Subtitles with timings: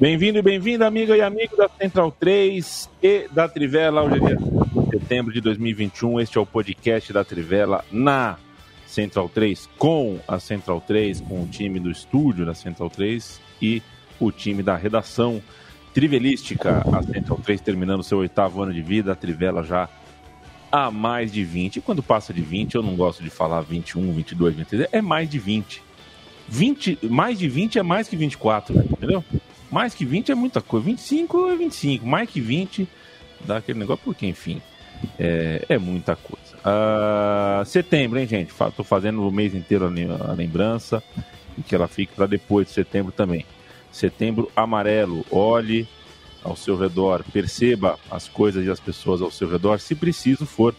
[0.00, 4.02] Bem-vindo e bem-vinda, amiga e amigo da Central 3 e da Trivela.
[4.02, 6.18] Hoje é dia de setembro de 2021.
[6.20, 8.38] Este é o podcast da Trivela na
[8.86, 13.82] Central 3, com a Central 3, com o time do estúdio da Central 3 e
[14.18, 15.42] o time da redação
[15.92, 16.82] trivelística.
[16.90, 19.86] A Central 3 terminando seu oitavo ano de vida, a Trivela já
[20.72, 21.76] há mais de 20.
[21.76, 25.28] E quando passa de 20, eu não gosto de falar 21, 22, 23, é mais
[25.28, 25.82] de 20.
[26.48, 29.22] 20 mais de 20 é mais que 24, entendeu?
[29.70, 30.86] Mais que 20 é muita coisa.
[30.86, 32.06] 25 é 25.
[32.06, 32.88] Mais que 20
[33.44, 34.60] dá aquele negócio, porque, enfim,
[35.18, 36.56] é, é muita coisa.
[36.60, 38.50] Uh, setembro, hein, gente?
[38.50, 41.02] Estou fazendo o mês inteiro a lembrança
[41.56, 43.46] e que ela fique para depois de setembro também.
[43.92, 45.24] Setembro amarelo.
[45.30, 45.88] Olhe
[46.42, 49.78] ao seu redor, perceba as coisas e as pessoas ao seu redor.
[49.78, 50.74] Se preciso for,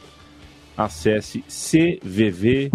[0.76, 2.72] acesse cvv.org.br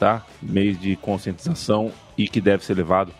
[0.00, 0.24] tá?
[0.42, 3.12] Mês de conscientização e que deve ser levado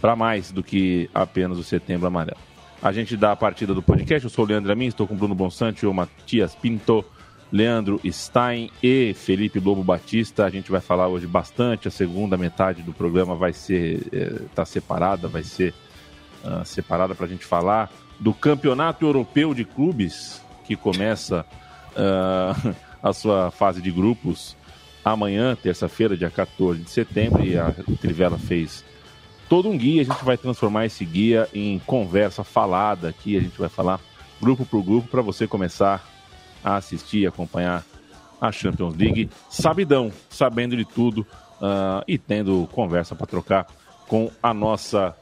[0.00, 2.38] para mais do que apenas o Setembro Amarelo.
[2.80, 4.24] A gente dá a partida do podcast.
[4.24, 7.04] Eu sou o Leandro Amin, estou com Bruno Bonsante, o Matias Pinto,
[7.52, 10.46] Leandro Stein e Felipe Lobo Batista.
[10.46, 11.88] A gente vai falar hoje bastante.
[11.88, 15.74] A segunda metade do programa vai ser está é, tá separada, vai ser
[16.42, 21.44] uh, separada para a gente falar do Campeonato Europeu de Clubes que começa
[21.92, 24.56] uh, a sua fase de grupos
[25.12, 28.84] amanhã, terça-feira, dia 14 de setembro, e a Trivela fez
[29.48, 30.02] todo um guia.
[30.02, 33.36] A gente vai transformar esse guia em conversa falada aqui.
[33.36, 34.00] A gente vai falar
[34.40, 36.06] grupo por grupo para você começar
[36.62, 37.84] a assistir, acompanhar
[38.40, 41.26] a Champions League, sabidão, sabendo de tudo
[41.60, 43.66] uh, e tendo conversa para trocar
[44.06, 45.14] com a nossa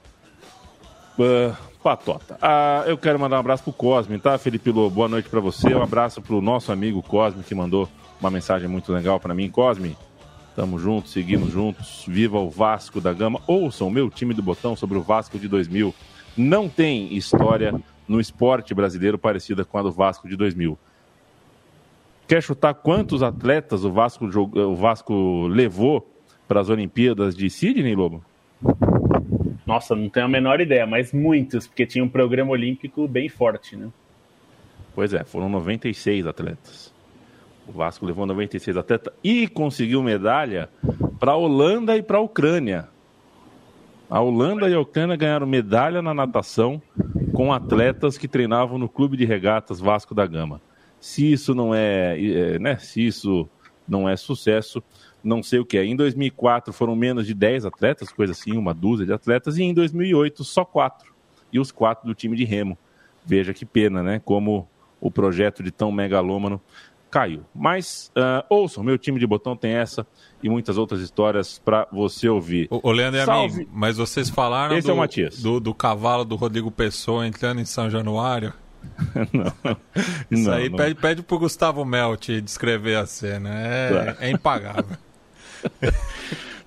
[1.19, 2.35] uh, patota.
[2.35, 4.95] Uh, eu quero mandar um abraço pro Cosme, tá, Felipe Lobo?
[4.95, 5.75] Boa noite para você.
[5.75, 7.89] Um abraço pro nosso amigo Cosme que mandou
[8.21, 9.51] uma mensagem muito legal para mim.
[9.51, 9.97] Cosme,
[10.55, 12.05] tamo juntos, seguimos juntos.
[12.07, 13.41] Viva o Vasco da Gama.
[13.47, 15.95] Ouçam o meu time do botão sobre o Vasco de 2000.
[16.37, 17.75] Não tem história
[18.07, 20.79] no esporte brasileiro parecida com a do Vasco de 2000.
[22.29, 26.13] Quer chutar quantos atletas o Vasco, o Vasco levou
[26.49, 28.25] para as Olimpíadas de Sydney, Lobo?
[29.65, 33.77] Nossa, não tenho a menor ideia, mas muitos, porque tinha um programa olímpico bem forte,
[33.77, 33.89] né?
[34.95, 36.93] Pois é, foram 96 atletas.
[37.69, 40.69] O Vasco levou 96 atletas e conseguiu medalha
[41.19, 42.89] para a Holanda e para a Ucrânia.
[44.09, 46.81] A Holanda e a Ucrânia ganharam medalha na natação
[47.33, 50.61] com atletas que treinavam no Clube de Regatas Vasco da Gama.
[51.01, 53.49] Se isso não é, é né, se isso
[53.87, 54.83] não é sucesso,
[55.23, 55.85] não sei o que é.
[55.85, 59.75] Em 2004 foram menos de 10 atletas, coisa assim, uma dúzia de atletas, e em
[59.75, 61.13] 2008 só quatro.
[61.53, 62.79] E os quatro do time de remo.
[63.25, 64.21] Veja que pena, né?
[64.25, 64.69] Como
[65.01, 66.61] o projeto de tão megalômano
[67.17, 67.45] caiu.
[67.55, 70.07] Mas uh, ouçam, meu time de botão tem essa
[70.43, 72.69] e muitas outras histórias para você ouvir.
[72.71, 75.41] O Leandro e a mim, mas vocês falaram Esse do, é o Matias.
[75.41, 78.53] Do, do cavalo do Rodrigo Pessoa entrando em São Januário.
[79.33, 79.77] não,
[80.31, 80.77] Isso não, aí não.
[80.77, 83.49] Pede, pede pro Gustavo Melt descrever a cena.
[83.51, 84.17] É, Tá.
[84.21, 84.97] é impagável.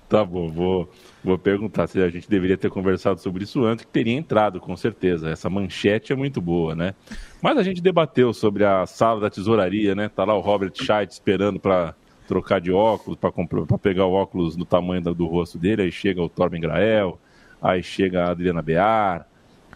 [0.08, 0.90] Tá bom, vou,
[1.22, 4.76] vou perguntar se a gente deveria ter conversado sobre isso antes, que teria entrado, com
[4.76, 5.30] certeza.
[5.30, 6.94] Essa manchete é muito boa, né?
[7.42, 10.08] Mas a gente debateu sobre a sala da tesouraria, né?
[10.08, 11.94] Tá lá o Robert Scheidt esperando para
[12.26, 15.82] trocar de óculos, para pegar o óculos do tamanho do, rosto dele.
[15.82, 17.18] Aí chega o Torben Grael,
[17.60, 19.26] aí chega a Adriana Bear,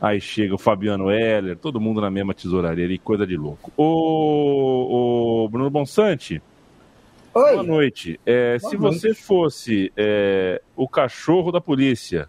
[0.00, 3.72] aí chega o Fabiano Heller, todo mundo na mesma tesouraria ali, coisa de louco.
[3.76, 6.40] Ô, ô Bruno Bonsante,
[7.34, 7.52] Oi.
[7.52, 8.20] boa noite.
[8.24, 8.98] É, Boa se noite.
[9.00, 12.28] você fosse é, o cachorro da polícia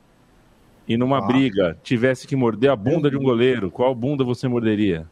[0.88, 1.22] e numa Ah.
[1.22, 5.08] briga tivesse que morder a bunda de um goleiro, qual bunda você morderia?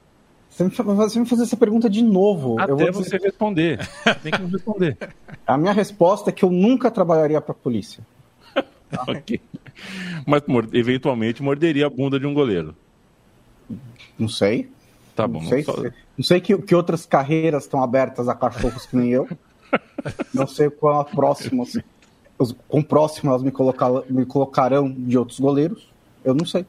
[0.50, 2.56] Você me, você me fazer essa pergunta de novo.
[2.60, 3.80] eu Até vou você dizer- responder.
[4.22, 4.98] Tem que me responder.
[5.48, 8.06] A minha resposta é que eu nunca trabalharia para a polícia.
[9.08, 9.42] ok.
[10.28, 10.44] Mas
[10.74, 12.76] eventualmente morderia a bunda de um goleiro.
[14.18, 14.70] Não sei.
[15.16, 15.42] Tá bom.
[15.42, 18.96] não sei, só- se- não sei que, que outras carreiras estão abertas a cachorros que
[18.96, 19.28] nem eu.
[20.34, 21.78] Não sei qual próximas,
[22.38, 25.88] os, quão próximo elas me, colocar, me colocarão de outros goleiros.
[26.24, 26.66] Eu não sei.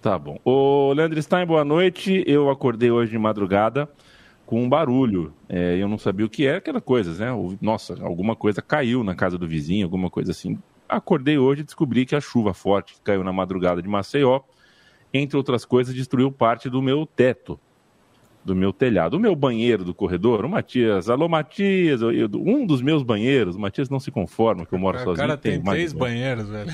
[0.00, 0.38] Tá bom.
[0.44, 2.22] Ô, Leandro Stein, boa noite.
[2.26, 3.88] Eu acordei hoje de madrugada
[4.44, 5.32] com um barulho.
[5.48, 7.56] É, eu não sabia o que era, aquela coisa, né?
[7.60, 10.58] Nossa, alguma coisa caiu na casa do vizinho, alguma coisa assim.
[10.88, 14.40] Acordei hoje e descobri que a chuva forte que caiu na madrugada de Maceió,
[15.12, 17.58] entre outras coisas, destruiu parte do meu teto,
[18.44, 19.16] do meu telhado.
[19.16, 23.88] O meu banheiro do corredor, o Matias, alô Matias, um dos meus banheiros, o Matias
[23.88, 25.24] não se conforma que eu moro o sozinho.
[25.24, 26.70] O cara tem, tem três banheiros, velho.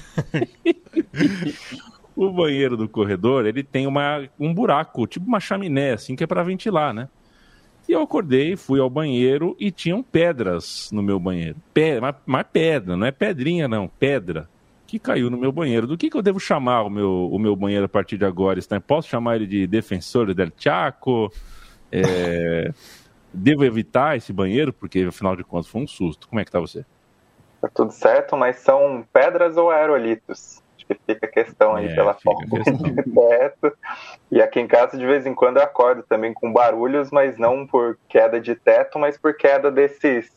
[2.16, 6.26] o banheiro do corredor, ele tem uma, um buraco, tipo uma chaminé, assim, que é
[6.26, 7.08] para ventilar, né?
[7.88, 11.56] E eu acordei, fui ao banheiro e tinham pedras no meu banheiro.
[11.72, 14.48] Pedra, mas, mas pedra, não é pedrinha, não, pedra.
[14.86, 15.86] Que caiu no meu banheiro.
[15.86, 18.60] Do que, que eu devo chamar o meu, o meu banheiro a partir de agora?
[18.86, 21.32] Posso chamar ele de Defensor del Chaco?
[21.92, 22.72] É...
[23.32, 24.72] devo evitar esse banheiro?
[24.72, 26.28] Porque, afinal de contas, foi um susto.
[26.28, 26.84] Como é que tá você?
[27.60, 30.62] Tá tudo certo, mas são pedras ou aerolitos?
[30.94, 33.72] que fica a questão aí é, pela forma de teto.
[34.30, 37.66] E aqui em casa, de vez em quando, eu acordo também com barulhos, mas não
[37.66, 40.30] por queda de teto, mas por queda desses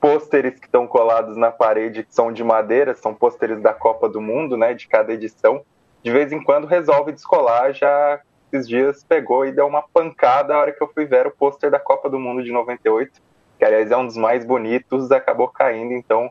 [0.00, 4.20] pôsteres que estão colados na parede, que são de madeira, são pôsteres da Copa do
[4.20, 5.62] Mundo, né, de cada edição.
[6.02, 8.20] De vez em quando resolve descolar, já
[8.52, 11.70] esses dias pegou e deu uma pancada a hora que eu fui ver o pôster
[11.70, 13.20] da Copa do Mundo de 98,
[13.58, 16.30] que aliás é um dos mais bonitos, acabou caindo, então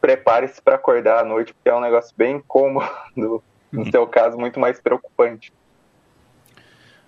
[0.00, 2.86] prepare-se para acordar à noite, porque é um negócio bem incômodo,
[3.16, 3.42] no
[3.72, 3.90] uhum.
[3.90, 5.52] seu caso, muito mais preocupante.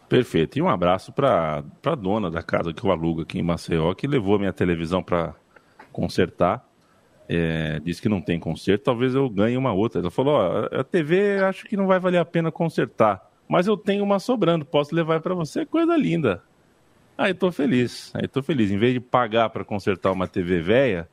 [0.08, 0.58] Perfeito.
[0.58, 4.06] E um abraço para a dona da casa que eu alugo aqui em Maceió, que
[4.06, 5.34] levou minha televisão para
[5.92, 6.64] consertar.
[7.28, 10.00] É, disse que não tem conserto, talvez eu ganhe uma outra.
[10.00, 13.76] Ela falou: ó, a TV acho que não vai valer a pena consertar, mas eu
[13.76, 16.43] tenho uma sobrando, posso levar para você, coisa linda.
[17.16, 18.70] Aí tô feliz, aí tô feliz.
[18.70, 21.08] Em vez de pagar para consertar uma TV velha,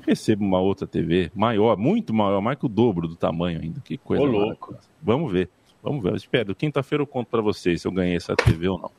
[0.00, 3.80] recebo uma outra TV maior, muito maior, mais que o dobro do tamanho ainda.
[3.80, 4.76] Que coisa Ô, louco.
[5.02, 5.50] Vamos ver.
[5.82, 6.14] Vamos ver.
[6.14, 6.54] Espero.
[6.54, 8.90] Quinta-feira eu conto para vocês se eu ganhei essa TV ou não.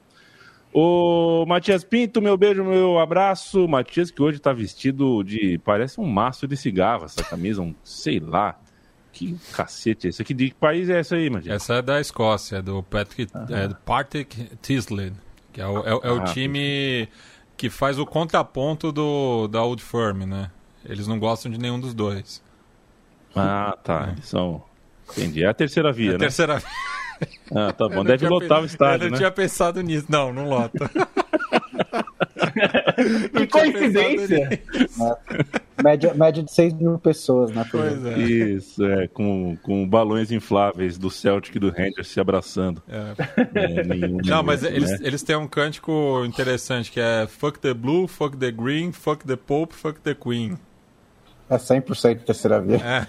[0.72, 3.68] Ô, Matias Pinto, meu beijo, meu abraço.
[3.68, 5.58] Matias, que hoje tá vestido de.
[5.60, 8.60] Parece um maço de cigarro, essa camisa, um sei lá.
[9.16, 10.34] Que cacete é esse aqui?
[10.34, 11.56] De que país é essa aí, Matias?
[11.56, 15.14] Essa é da Escócia, do Patrick, é, do Partick Tisley,
[15.54, 17.08] que é o, é, é o ah, time
[17.56, 20.52] que faz o contraponto do, da Old Firm, né?
[20.84, 22.44] Eles não gostam de nenhum dos dois.
[23.34, 24.10] Ah, tá.
[24.12, 24.62] Eles são.
[25.12, 25.46] Entendi.
[25.46, 26.20] É a terceira via, é a né?
[26.20, 27.30] Terceira via.
[27.56, 28.04] Ah, tá bom.
[28.04, 29.06] Deve lotar o estádio.
[29.06, 29.18] Eu não né?
[29.18, 30.08] tinha pensado nisso.
[30.10, 30.92] Não, não lota.
[33.36, 34.62] que coincidência!
[35.84, 37.66] média, média de 6 mil pessoas, né?
[37.70, 38.18] Pois é.
[38.18, 42.82] Isso, é, com, com balões infláveis do Celtic e do Rangers se abraçando.
[42.88, 43.14] É.
[43.54, 44.70] É, nenhum, Não, mas né?
[44.74, 49.26] eles, eles têm um cântico interessante que é Fuck the Blue, Fuck the Green, Fuck
[49.26, 50.58] the Pope, Fuck the Queen.
[51.50, 52.78] É 100% terceira via.
[52.78, 53.08] É.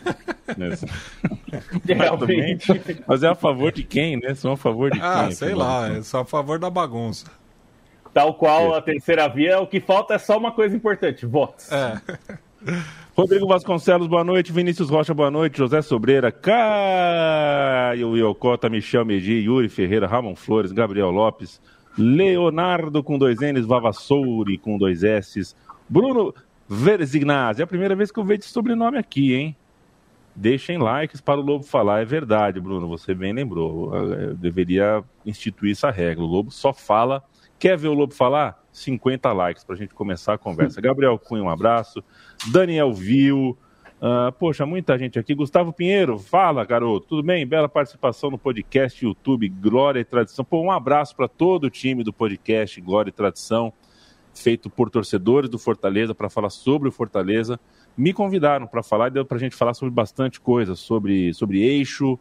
[1.95, 2.67] Realmente.
[3.07, 4.35] Mas é a favor de quem, né?
[4.35, 5.29] São a favor de ah, quem?
[5.29, 5.89] Ah, sei lá.
[5.89, 7.27] É só a favor da bagunça.
[8.17, 11.71] Tal qual a terceira via, o que falta é só uma coisa importante: votos.
[11.71, 12.01] É.
[13.15, 14.51] Rodrigo Vasconcelos, boa noite.
[14.51, 15.59] Vinícius Rocha, boa noite.
[15.59, 21.61] José Sobreira, Caio Iocota, Michel Medi, Yuri Ferreira, Ramon Flores, Gabriel Lopes,
[21.99, 25.55] Leonardo com dois N's, Vavassouri com dois S's,
[25.87, 26.35] Bruno
[26.67, 27.61] Verzignazzi.
[27.61, 29.55] É a primeira vez que eu vejo esse sobrenome aqui, hein?
[30.35, 32.01] Deixem likes para o Lobo falar.
[32.01, 33.95] É verdade, Bruno, você bem lembrou.
[33.95, 36.25] Eu deveria instituir essa regra.
[36.25, 37.23] O Lobo só fala.
[37.59, 38.63] Quer ver o Lobo falar?
[38.73, 40.81] 50 likes para a gente começar a conversa.
[40.81, 42.03] Gabriel Cunha, um abraço.
[42.53, 43.57] Daniel Viu.
[43.97, 45.35] Uh, poxa, muita gente aqui.
[45.35, 47.07] Gustavo Pinheiro, fala, garoto.
[47.09, 47.47] Tudo bem?
[47.47, 50.45] Bela participação no podcast YouTube Glória e Tradição.
[50.45, 53.73] Pô, um abraço para todo o time do podcast Glória e Tradição
[54.37, 57.59] feito por torcedores do Fortaleza para falar sobre o Fortaleza.
[57.97, 61.63] Me convidaram para falar e deu para a gente falar sobre bastante coisa, sobre, sobre
[61.63, 62.19] eixo,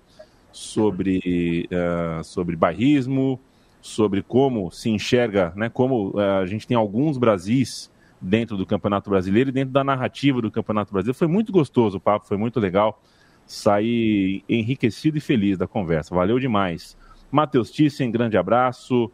[0.52, 3.40] sobre, uh, sobre bairrismo,
[3.86, 9.12] sobre como se enxerga, né, como uh, a gente tem alguns Brasis dentro do Campeonato
[9.12, 11.16] Brasileiro e dentro da narrativa do Campeonato Brasileiro.
[11.16, 13.00] Foi muito gostoso o papo, foi muito legal.
[13.46, 16.16] Saí enriquecido e feliz da conversa.
[16.16, 16.98] Valeu demais.
[17.30, 19.06] Matheus Thyssen, grande abraço.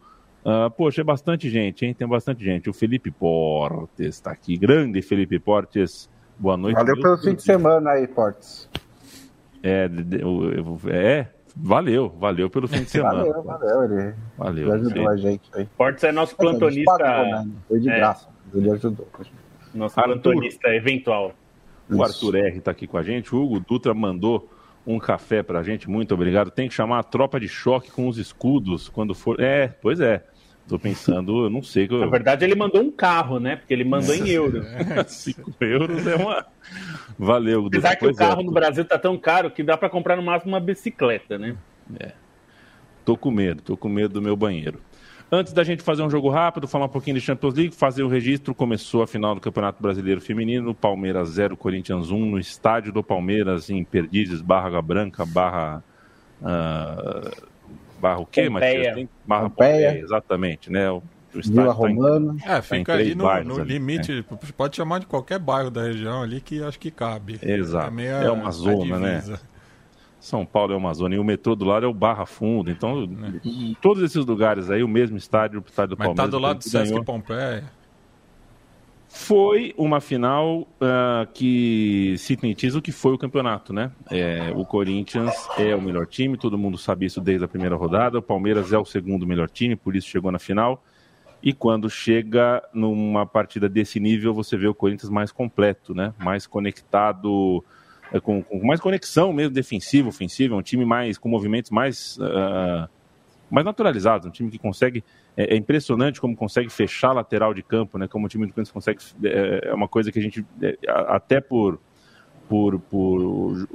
[0.42, 1.92] Uh, poxa, é bastante gente, hein?
[1.92, 2.70] Tem bastante gente.
[2.70, 4.56] O Felipe Portes está aqui.
[4.56, 6.08] Grande Felipe Portes.
[6.38, 6.76] Boa noite.
[6.76, 8.70] Valeu pelo fim de semana aí, Portes.
[9.62, 9.86] É,
[10.88, 11.26] é,
[11.56, 13.24] valeu, valeu pelo fim de semana.
[13.24, 13.84] valeu, valeu.
[13.84, 15.08] Ele, valeu, ele ajudou sim.
[15.08, 15.66] a gente aí.
[15.76, 16.98] Portes é nosso plantonista.
[16.98, 17.50] Pagou, né?
[17.68, 17.96] Foi de é.
[17.96, 19.08] graça, ele ajudou.
[19.74, 21.32] Nosso Arthur, plantonista eventual.
[21.88, 22.02] O Isso.
[22.02, 23.34] Arthur R está aqui com a gente.
[23.34, 24.48] O Hugo Dutra mandou
[24.86, 26.50] um café pra gente, muito obrigado.
[26.50, 29.40] Tem que chamar a tropa de choque com os escudos quando for.
[29.40, 30.24] É, pois é.
[30.72, 31.86] Tô pensando, eu não sei.
[31.90, 31.98] Eu...
[31.98, 33.56] Na verdade, ele mandou um carro, né?
[33.56, 34.64] Porque ele mandou em euros.
[35.06, 36.46] 5 euros é uma.
[37.18, 37.66] Valeu.
[37.66, 38.44] Apesar que o carro é.
[38.44, 41.56] no Brasil tá tão caro que dá para comprar no máximo uma bicicleta, né?
[42.00, 42.12] É.
[43.04, 44.80] Tô com medo, tô com medo do meu banheiro.
[45.30, 48.08] Antes da gente fazer um jogo rápido, falar um pouquinho de Champions League, fazer o
[48.08, 53.02] registro, começou a final do Campeonato Brasileiro Feminino, Palmeiras 0, Corinthians 1, no estádio do
[53.02, 55.84] Palmeiras, em Perdizes, barra Branca, barra...
[56.40, 57.51] Uh,
[58.02, 59.08] barra o quê, Matias?
[59.24, 59.88] Barra Pompeia.
[59.88, 60.90] Pompeia, exatamente, né?
[60.90, 62.34] O, o Vila tá Romana.
[62.34, 64.52] Em, é, fica tá ali no, no ali, limite, é.
[64.56, 67.38] pode chamar de qualquer bairro da região ali que acho que cabe.
[67.40, 69.22] Exato, é, é uma zona, né?
[70.18, 71.14] São Paulo é uma zona.
[71.16, 72.70] E o metrô do lado é o Barra Fundo.
[72.70, 73.74] Então, é.
[73.80, 76.16] todos esses lugares aí, o mesmo estádio, o estádio do Mas Palmeiras.
[76.16, 77.04] Mas tá do lado do Sesc ganhou.
[77.04, 77.64] Pompeia.
[79.14, 83.92] Foi uma final uh, que sintetiza o que foi o campeonato, né?
[84.10, 88.18] É, o Corinthians é o melhor time, todo mundo sabe isso desde a primeira rodada.
[88.18, 90.82] O Palmeiras é o segundo melhor time, por isso chegou na final.
[91.42, 96.14] E quando chega numa partida desse nível, você vê o Corinthians mais completo, né?
[96.18, 97.62] Mais conectado
[98.10, 102.16] é, com, com, mais conexão mesmo, defensivo, ofensivo, é um time mais com movimentos mais,
[102.18, 102.88] uh,
[103.52, 105.04] mais naturalizados, um time que consegue.
[105.36, 108.08] É, é, impressionante como consegue fechar lateral de campo, né?
[108.08, 108.98] Como o time do Corinthians consegue.
[109.24, 110.44] É, é uma coisa que a gente.
[110.62, 111.78] É, até por,
[112.48, 113.68] por, por.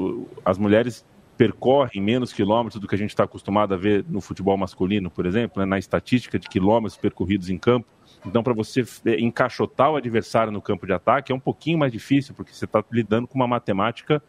[0.44, 1.06] As mulheres
[1.38, 5.28] percorrem menos quilômetros do que a gente está acostumado a ver no futebol masculino, por
[5.28, 5.66] exemplo, né?
[5.68, 7.88] na estatística de quilômetros percorridos em campo.
[8.26, 11.92] Então, para você é, encaixotar o adversário no campo de ataque é um pouquinho mais
[11.92, 14.24] difícil, porque você está lidando com uma matemática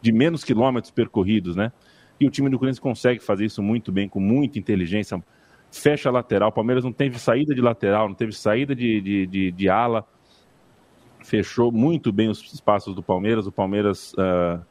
[0.00, 1.72] de menos quilômetros percorridos, né?
[2.22, 5.20] E o time do Corinthians consegue fazer isso muito bem, com muita inteligência.
[5.72, 6.50] Fecha a lateral.
[6.50, 10.06] O Palmeiras não teve saída de lateral, não teve saída de, de, de, de ala.
[11.18, 13.44] Fechou muito bem os espaços do Palmeiras.
[13.48, 14.64] O Palmeiras uh,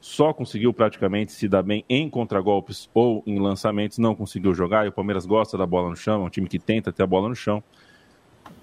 [0.00, 4.84] só conseguiu praticamente se dar bem em contragolpes ou em lançamentos, não conseguiu jogar.
[4.84, 7.06] E o Palmeiras gosta da bola no chão, é um time que tenta ter a
[7.06, 7.62] bola no chão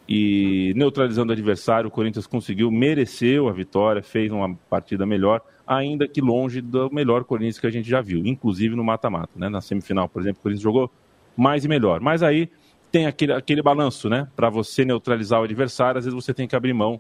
[0.08, 6.08] e neutralizando o adversário, o Corinthians conseguiu, mereceu a vitória, fez uma partida melhor, ainda
[6.08, 9.48] que longe do melhor Corinthians que a gente já viu, inclusive no mata-mata, né?
[9.48, 10.92] Na semifinal, por exemplo, o Corinthians jogou
[11.38, 12.02] mais e melhor.
[12.02, 12.50] Mas aí
[12.92, 14.28] tem aquele, aquele balanço, né?
[14.36, 17.00] Para você neutralizar o adversário, às vezes você tem que abrir mão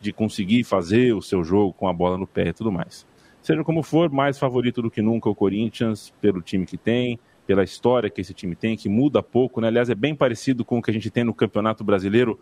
[0.00, 3.06] de conseguir fazer o seu jogo com a bola no pé e tudo mais.
[3.42, 7.62] Seja como for, mais favorito do que nunca o Corinthians, pelo time que tem, pela
[7.62, 9.68] história que esse time tem, que muda pouco, né?
[9.68, 12.38] Aliás, é bem parecido com o que a gente tem no Campeonato Brasileiro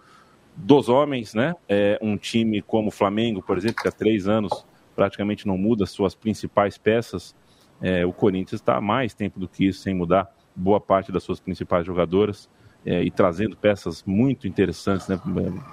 [0.56, 1.54] dos homens, né?
[1.68, 5.87] É um time como o Flamengo, por exemplo, que há três anos praticamente não muda
[5.87, 7.35] suas principais peças.
[7.80, 11.23] É, o Corinthians está há mais tempo do que isso, sem mudar boa parte das
[11.23, 12.49] suas principais jogadoras
[12.85, 15.21] é, e trazendo peças muito interessantes, né?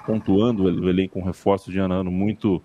[0.06, 2.62] pontuando o elenco com reforços de ano a ano muito,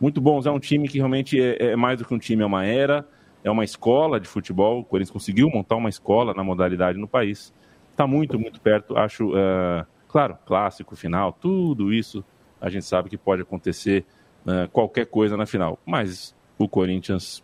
[0.00, 0.46] muito bons.
[0.46, 3.06] É um time que realmente é, é mais do que um time, é uma era
[3.42, 4.80] é uma escola de futebol.
[4.80, 7.52] O Corinthians conseguiu montar uma escola na modalidade no país.
[7.90, 8.96] Está muito, muito perto.
[8.96, 12.24] Acho, uh, claro, clássico, final, tudo isso
[12.60, 14.04] a gente sabe que pode acontecer
[14.44, 15.78] uh, qualquer coisa na final.
[15.86, 17.42] Mas o Corinthians,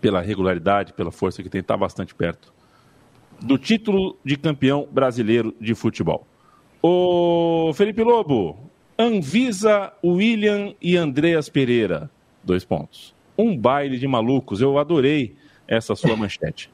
[0.00, 2.52] pela regularidade, pela força que tem, está bastante perto
[3.40, 6.26] do título de campeão brasileiro de futebol.
[6.80, 12.08] O Felipe Lobo, Anvisa, William e Andreas Pereira.
[12.44, 14.60] Dois pontos um baile de malucos.
[14.60, 15.34] Eu adorei
[15.66, 16.70] essa sua manchete.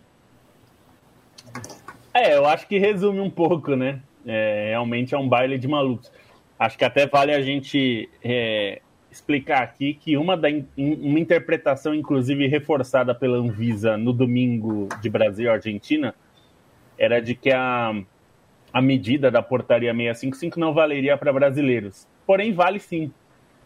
[2.13, 4.01] É, eu acho que resume um pouco, né?
[4.27, 6.11] É, realmente é um baile de malucos.
[6.59, 12.47] Acho que até vale a gente é, explicar aqui que uma, da, uma interpretação, inclusive
[12.47, 16.15] reforçada pela Anvisa no domingo de Brasil e Argentina,
[16.99, 17.95] era de que a,
[18.73, 22.07] a medida da portaria 655 não valeria para brasileiros.
[22.27, 23.11] Porém, vale sim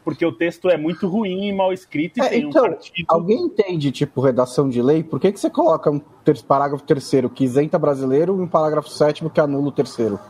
[0.05, 3.07] porque o texto é muito ruim e mal escrito e é, tem então, um partido...
[3.09, 5.03] Alguém entende, tipo, redação de lei?
[5.03, 8.91] Por que, que você coloca um ter parágrafo terceiro que isenta brasileiro e um parágrafo
[8.91, 10.21] sétimo que anula o terceiro?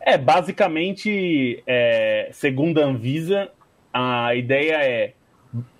[0.00, 3.50] É, basicamente, é, segundo a Anvisa,
[3.92, 5.14] a ideia é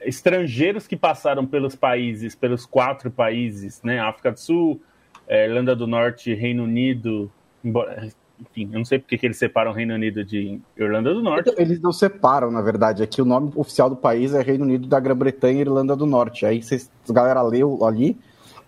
[0.01, 4.81] estrangeiros que passaram pelos países, pelos quatro países, né, África do Sul,
[5.27, 7.31] é, Irlanda do Norte, Reino Unido,
[7.65, 8.09] embora,
[8.41, 11.53] enfim, eu não sei porque que eles separam o Reino Unido de Irlanda do Norte.
[11.57, 13.03] Eles não separam, na verdade.
[13.03, 16.47] Aqui o nome oficial do país é Reino Unido da Grã-Bretanha e Irlanda do Norte.
[16.47, 18.17] Aí vocês, a galera leu ali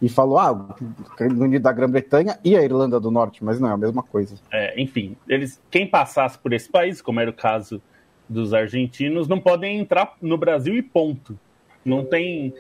[0.01, 0.77] e falou, ah,
[1.19, 4.37] Reino Unido da Grã-Bretanha e a Irlanda do Norte, mas não é a mesma coisa.
[4.53, 7.81] É, enfim, eles, quem passasse por esse país, como era o caso
[8.29, 11.39] dos argentinos, não podem entrar no Brasil e ponto.
[11.85, 12.53] Não tem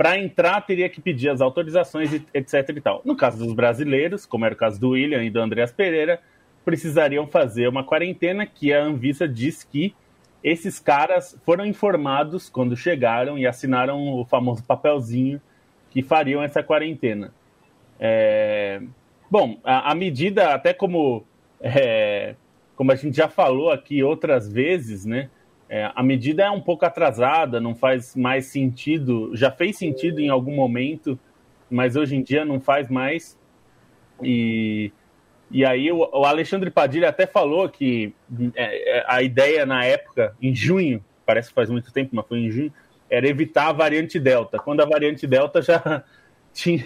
[0.00, 3.02] para entrar teria que pedir as autorizações, etc e tal.
[3.04, 6.18] No caso dos brasileiros, como era o caso do William e do Andreas Pereira,
[6.64, 9.94] precisariam fazer uma quarentena que a Anvisa diz que
[10.42, 15.40] esses caras foram informados quando chegaram e assinaram o famoso papelzinho
[15.90, 17.32] que fariam essa quarentena.
[17.98, 18.80] É...
[19.30, 21.24] Bom, a, a, medida, até como,
[21.60, 22.34] é,
[22.74, 25.30] como a gente já falou aqui outras vezes, né?
[25.68, 30.28] É, a medida é um pouco atrasada, não faz mais sentido, já fez sentido em
[30.28, 31.16] algum momento,
[31.70, 33.38] mas hoje em dia não faz mais.
[34.20, 34.90] E
[35.50, 38.14] E aí o, o Alexandre Padilha até falou que
[38.54, 42.38] é, é, a ideia na época, em junho, parece que faz muito tempo, mas foi
[42.38, 42.72] em junho,
[43.08, 44.58] era evitar a variante Delta.
[44.58, 46.04] Quando a variante Delta já
[46.54, 46.84] tinha,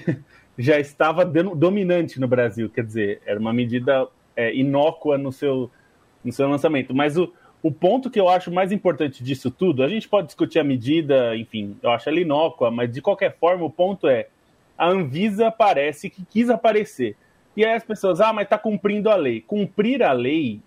[0.59, 5.71] já estava dominante no Brasil, quer dizer, era uma medida é, inócua no seu,
[6.25, 6.95] no seu lançamento.
[6.95, 10.59] Mas o, o ponto que eu acho mais importante disso tudo, a gente pode discutir
[10.59, 14.29] a medida, enfim, eu acho ela inócua, mas de qualquer forma o ponto é
[14.77, 17.17] a Anvisa parece que quis aparecer.
[17.57, 19.41] E aí as pessoas, ah, mas está cumprindo a lei.
[19.41, 20.61] Cumprir a lei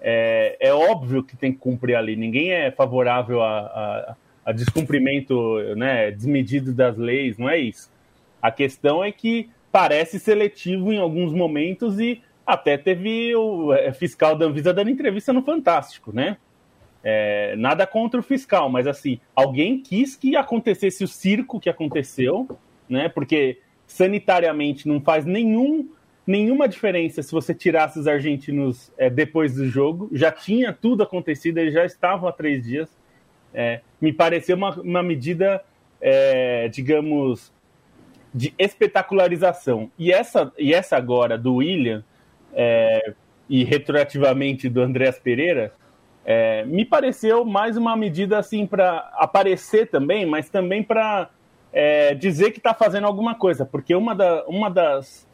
[0.00, 2.14] é, é, óbvio que tem que cumprir a lei.
[2.14, 7.90] Ninguém é favorável a, a, a descumprimento né, desmedido das leis, não é isso.
[8.42, 14.36] A questão é que parece seletivo em alguns momentos e até teve o é, fiscal
[14.36, 16.36] da Anvisa dando entrevista no Fantástico, né?
[17.02, 22.46] É, nada contra o fiscal, mas assim, alguém quis que acontecesse o circo que aconteceu,
[22.88, 23.08] né?
[23.08, 25.88] Porque sanitariamente não faz nenhum,
[26.26, 30.08] nenhuma diferença se você tirasse os argentinos é, depois do jogo.
[30.12, 32.88] Já tinha tudo acontecido, eles já estavam há três dias.
[33.52, 35.62] É, me pareceu uma, uma medida,
[36.00, 37.52] é, digamos,
[38.34, 39.90] de espetacularização.
[39.98, 42.04] E essa, e essa agora do William,
[42.52, 43.14] é,
[43.48, 45.72] e retroativamente do Andréas Pereira,
[46.24, 51.28] é, me pareceu mais uma medida assim para aparecer também, mas também para
[51.72, 55.28] é, dizer que está fazendo alguma coisa, porque uma, da, uma das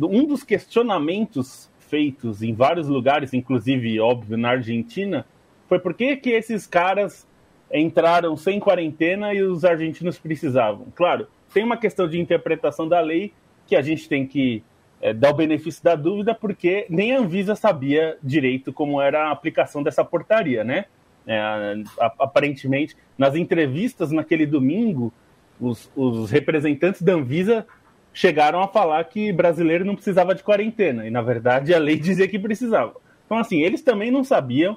[0.00, 5.26] um dos questionamentos feitos em vários lugares, inclusive óbvio na Argentina,
[5.68, 7.26] foi por que, que esses caras
[7.72, 10.86] entraram sem quarentena e os argentinos precisavam.
[10.94, 13.32] Claro, tem uma questão de interpretação da lei
[13.66, 14.62] que a gente tem que
[15.00, 19.30] é, dar o benefício da dúvida, porque nem a Anvisa sabia direito como era a
[19.30, 20.86] aplicação dessa portaria, né?
[21.26, 21.74] É,
[22.18, 25.12] aparentemente, nas entrevistas naquele domingo,
[25.60, 27.66] os, os, representantes da Anvisa
[28.12, 32.28] chegaram a falar que brasileiro não precisava de quarentena, e na verdade a lei dizia
[32.28, 32.94] que precisava.
[33.26, 34.76] Então, assim, eles também não sabiam.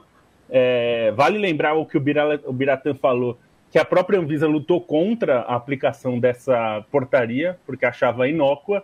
[0.50, 3.40] É, vale lembrar o que o, Bira, o Biratã falou,
[3.72, 8.84] que a própria Anvisa lutou contra a aplicação dessa portaria, porque achava inócua,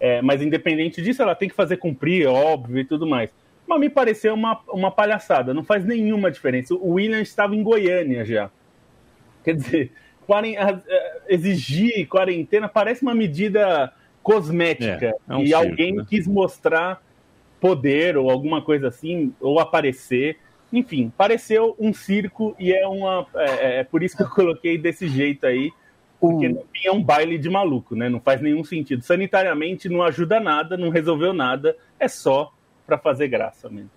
[0.00, 3.30] é, mas independente disso, ela tem que fazer cumprir, óbvio e tudo mais.
[3.64, 6.74] Mas me pareceu uma, uma palhaçada, não faz nenhuma diferença.
[6.74, 8.50] O William estava em Goiânia já.
[9.44, 9.92] Quer dizer,
[11.28, 15.06] exigir quarentena parece uma medida cosmética.
[15.06, 16.06] É, é um e circo, alguém né?
[16.08, 17.02] quis mostrar
[17.60, 20.38] poder ou alguma coisa assim, ou aparecer.
[20.72, 23.26] Enfim, pareceu um circo e é uma.
[23.34, 25.70] É, é, é por isso que eu coloquei desse jeito aí,
[26.20, 28.08] porque fim é um baile de maluco, né?
[28.08, 29.02] Não faz nenhum sentido.
[29.02, 32.52] Sanitariamente não ajuda nada, não resolveu nada, é só
[32.86, 33.90] para fazer graça mesmo.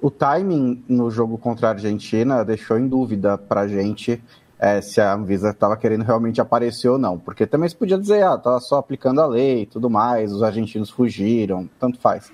[0.00, 4.22] O timing no jogo contra a Argentina deixou em dúvida pra gente
[4.58, 7.18] é, se a Anvisa estava querendo realmente aparecer ou não.
[7.18, 10.42] Porque também se podia dizer, ah, tá só aplicando a lei e tudo mais, os
[10.42, 12.32] argentinos fugiram, tanto faz.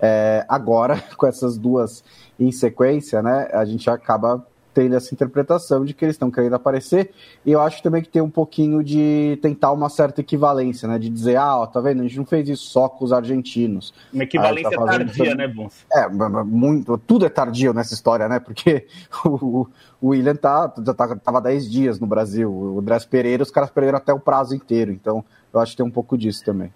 [0.00, 2.04] É, agora, com essas duas
[2.38, 7.10] em sequência, né, a gente acaba tendo essa interpretação de que eles estão querendo aparecer.
[7.44, 10.98] E eu acho também que tem um pouquinho de tentar uma certa equivalência, né?
[10.98, 12.00] De dizer, ah, ó, tá vendo?
[12.00, 13.92] A gente não fez isso só com os argentinos.
[14.12, 15.84] Uma equivalência tá tardia, né, Bons?
[15.92, 18.40] É, muito, tudo é tardio nessa história, né?
[18.40, 18.86] Porque
[19.24, 19.66] o,
[20.00, 22.50] o William tá, já tá, tava 10 dias no Brasil.
[22.50, 24.90] O Andrés Pereira, os caras perderam até o prazo inteiro.
[24.90, 26.72] Então, eu acho que tem um pouco disso também.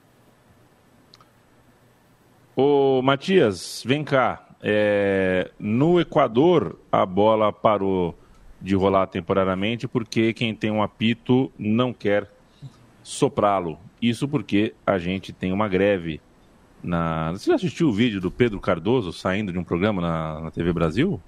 [2.55, 4.46] Ô, Matias, vem cá.
[4.63, 8.19] É, no Equador, a bola parou
[8.61, 12.31] de rolar temporariamente porque quem tem um apito não quer
[13.03, 13.79] soprá-lo.
[14.01, 16.21] Isso porque a gente tem uma greve.
[16.83, 17.33] Na...
[17.33, 20.73] Você já assistiu o vídeo do Pedro Cardoso saindo de um programa na, na TV
[20.73, 21.21] Brasil?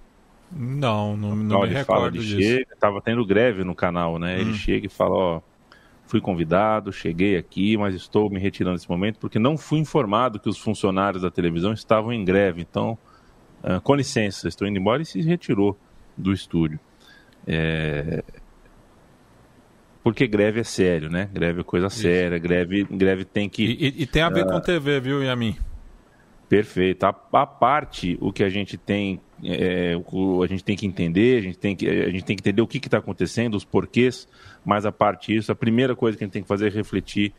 [0.51, 2.41] Não, não, não me recordo disso.
[2.41, 4.37] Chega, tava tendo greve no canal, né?
[4.37, 4.41] Hum.
[4.41, 5.41] Ele chega e fala, ó,
[6.07, 10.49] fui convidado, cheguei aqui, mas estou me retirando nesse momento porque não fui informado que
[10.49, 12.63] os funcionários da televisão estavam em greve.
[12.63, 12.99] Então,
[13.63, 15.77] uh, com licença, estou indo embora e se retirou
[16.17, 16.79] do estúdio.
[17.47, 18.23] É...
[20.03, 21.29] Porque greve é sério, né?
[21.33, 23.65] Greve é coisa séria, greve, greve tem que.
[23.65, 24.51] E, e tem a ver uh...
[24.51, 25.57] com TV, viu, Yamin?
[26.49, 27.05] Perfeito.
[27.05, 31.39] A, a, parte, o que a gente tem, é, o, a gente tem que entender,
[31.39, 34.27] a gente tem que, a gente tem que entender o que está acontecendo, os porquês,
[34.65, 37.35] mas a parte disso, a primeira coisa que a gente tem que fazer é refletir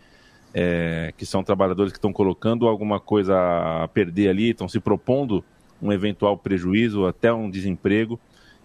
[0.54, 3.36] é, que são trabalhadores que estão colocando alguma coisa
[3.84, 5.44] a perder ali, estão se propondo
[5.82, 8.20] um eventual prejuízo, até um desemprego,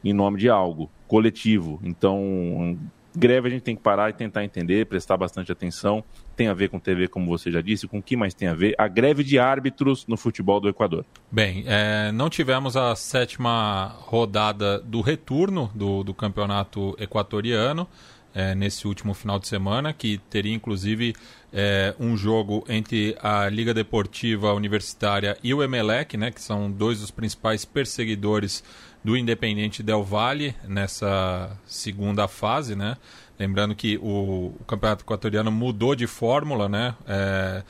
[0.04, 1.80] em nome de algo coletivo.
[1.82, 2.78] Então,
[3.16, 6.02] greve a gente tem que parar e tentar entender, prestar bastante atenção.
[6.36, 8.54] Tem a ver com TV, como você já disse, com o que mais tem a
[8.54, 8.74] ver?
[8.76, 11.04] A greve de árbitros no futebol do Equador.
[11.30, 17.88] Bem, é, não tivemos a sétima rodada do retorno do, do campeonato equatoriano.
[18.34, 21.14] É, nesse último final de semana, que teria inclusive
[21.52, 27.00] é, um jogo entre a Liga Deportiva Universitária e o Emelec, né, que são dois
[27.00, 28.64] dos principais perseguidores
[29.04, 32.96] do Independente Del Valle nessa segunda fase, né?
[33.38, 36.94] Lembrando que o, o Campeonato Equatoriano mudou de fórmula, né?
[37.06, 37.62] É,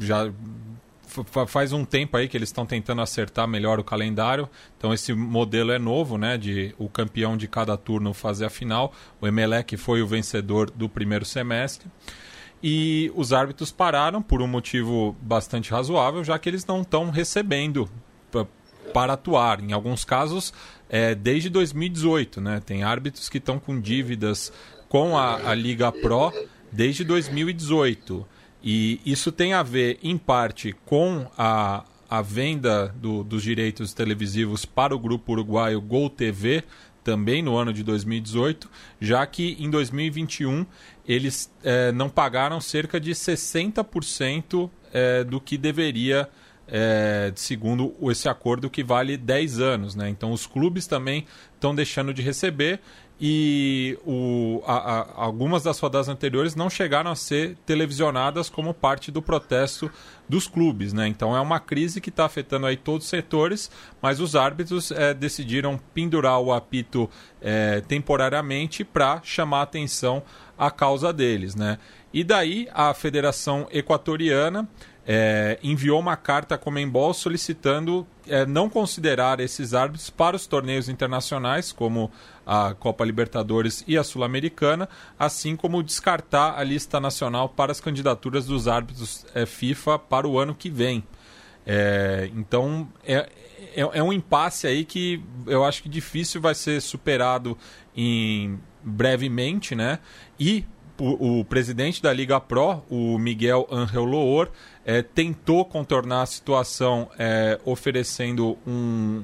[0.00, 0.32] já
[1.46, 4.48] faz um tempo aí que eles estão tentando acertar melhor o calendário.
[4.76, 6.36] Então esse modelo é novo, né?
[6.36, 8.92] De o campeão de cada turno fazer a final.
[9.20, 11.88] O Emelec foi o vencedor do primeiro semestre.
[12.62, 17.88] E os árbitros pararam por um motivo bastante razoável, já que eles não estão recebendo
[18.92, 19.62] para atuar.
[19.62, 20.52] Em alguns casos,
[20.88, 22.60] é, desde 2018, né?
[22.64, 24.52] Tem árbitros que estão com dívidas
[24.88, 26.32] com a, a Liga Pro
[26.72, 28.26] desde 2018.
[28.70, 34.66] E isso tem a ver, em parte, com a, a venda do, dos direitos televisivos
[34.66, 36.62] para o grupo uruguaio Gol TV,
[37.02, 38.68] também no ano de 2018,
[39.00, 40.66] já que em 2021
[41.06, 46.28] eles é, não pagaram cerca de 60% é, do que deveria,
[46.68, 49.94] é, segundo esse acordo que vale 10 anos.
[49.94, 50.08] Né?
[50.08, 52.80] Então os clubes também estão deixando de receber
[53.20, 59.10] e o, a, a, algumas das rodadas anteriores não chegaram a ser televisionadas como parte
[59.10, 59.90] do protesto
[60.28, 61.08] dos clubes, né?
[61.08, 65.12] Então é uma crise que está afetando aí todos os setores, mas os árbitros é,
[65.12, 70.22] decidiram pendurar o apito é, temporariamente para chamar atenção
[70.56, 71.78] à causa deles, né?
[72.12, 74.68] E daí a Federação Equatoriana
[75.10, 80.86] é, enviou uma carta à Comembol solicitando é, não considerar esses árbitros para os torneios
[80.86, 82.12] internacionais, como
[82.46, 84.86] a Copa Libertadores e a Sul-Americana,
[85.18, 90.38] assim como descartar a lista nacional para as candidaturas dos árbitros é, FIFA para o
[90.38, 91.02] ano que vem.
[91.64, 93.30] É, então é,
[93.74, 97.56] é, é, um impasse aí que eu acho que difícil vai ser superado
[97.96, 100.00] em brevemente, né?
[100.38, 100.66] E
[100.98, 104.48] o, o presidente da Liga Pro, o Miguel Angel Loor,
[104.88, 109.22] é, tentou contornar a situação é, oferecendo um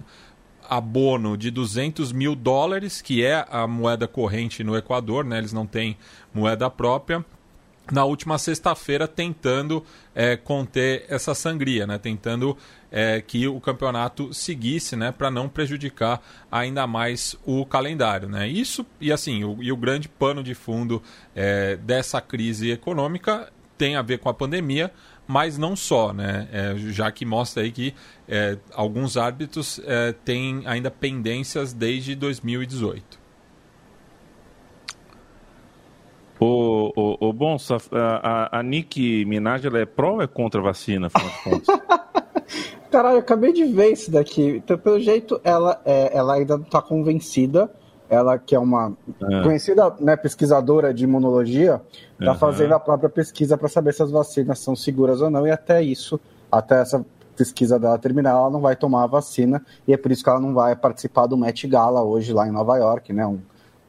[0.69, 5.39] abono de 200 mil dólares, que é a moeda corrente no Equador, né?
[5.39, 5.97] eles não têm
[6.35, 7.25] moeda própria,
[7.91, 9.83] na última sexta-feira tentando
[10.15, 11.97] é, conter essa sangria, né?
[11.97, 12.59] tentando
[12.93, 15.13] é, que o campeonato seguisse né?
[15.13, 16.21] para não prejudicar
[16.53, 18.29] ainda mais o calendário.
[18.29, 18.47] Né?
[18.49, 21.03] Isso, e assim, o, e o grande pano de fundo
[21.35, 24.93] é, dessa crise econômica tem a ver com a pandemia,
[25.27, 26.49] mas não só, né?
[26.53, 27.95] É, já que mostra aí que
[28.29, 33.25] é, alguns árbitros é, têm ainda pendências desde 2018.
[36.39, 40.61] O, o, o Bonsa, a, a, a Nick Minaj ela é pró ou é contra
[40.61, 41.81] a vacina, afinal de contas?
[42.91, 44.43] Caralho, eu acabei de ver isso daqui.
[44.43, 47.71] Então, pelo jeito, ela, é, ela ainda não está convencida
[48.15, 49.43] ela que é uma é.
[49.43, 51.81] conhecida né, pesquisadora de imunologia,
[52.19, 52.39] está uhum.
[52.39, 55.83] fazendo a própria pesquisa para saber se as vacinas são seguras ou não, e até
[55.83, 56.19] isso,
[56.51, 57.05] até essa
[57.37, 60.41] pesquisa dela terminar, ela não vai tomar a vacina, e é por isso que ela
[60.41, 63.41] não vai participar do Met Gala hoje lá em Nova York, né, um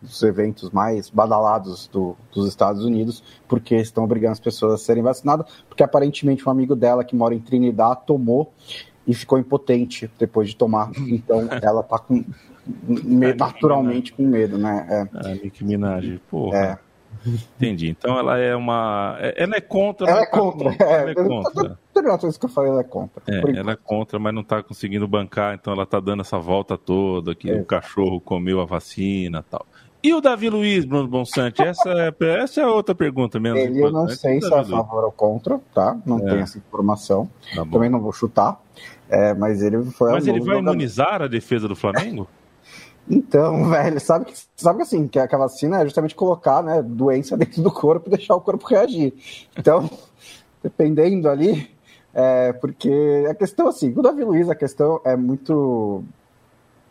[0.01, 5.03] dos eventos mais badalados do, dos Estados Unidos, porque estão obrigando as pessoas a serem
[5.03, 8.51] vacinadas, porque aparentemente um amigo dela que mora em Trinidad tomou
[9.07, 12.23] e ficou impotente depois de tomar, então ela está com
[12.87, 14.87] naturalmente com medo, né?
[14.89, 15.01] É.
[15.17, 16.57] A ah, Minaj, porra.
[16.57, 16.85] É.
[17.57, 17.89] Entendi.
[17.89, 19.17] Então ela é uma.
[19.19, 20.09] É, ela é contra.
[20.09, 20.77] Ela é tá contra.
[20.77, 20.85] Tá...
[20.85, 21.79] É, ela é contra.
[21.93, 23.23] Todas as que eu falei, ela é contra.
[23.27, 26.77] É, ela é contra, mas não está conseguindo bancar, então ela está dando essa volta
[26.77, 27.55] toda que é.
[27.55, 29.65] o cachorro comeu a vacina tal.
[30.03, 31.63] E o Davi Luiz, Bruno Bonsante?
[31.63, 33.57] Essa é, essa é outra pergunta mesmo.
[33.57, 35.97] Ele eu não sei se é a favor ou contra, tá?
[36.05, 36.31] Não é.
[36.31, 37.27] tem essa informação.
[37.55, 38.61] Tá Também não vou chutar.
[39.09, 40.11] É, mas ele foi.
[40.11, 42.27] Mas ele vai imunizar a defesa do Flamengo?
[43.09, 47.35] Então, velho, sabe que, sabe que assim, que a vacina é justamente colocar, né, doença
[47.37, 49.13] dentro do corpo e deixar o corpo reagir.
[49.57, 49.89] Então,
[50.61, 51.69] dependendo ali,
[52.13, 56.03] é, porque a questão assim, o Davi Luiz, a questão é muito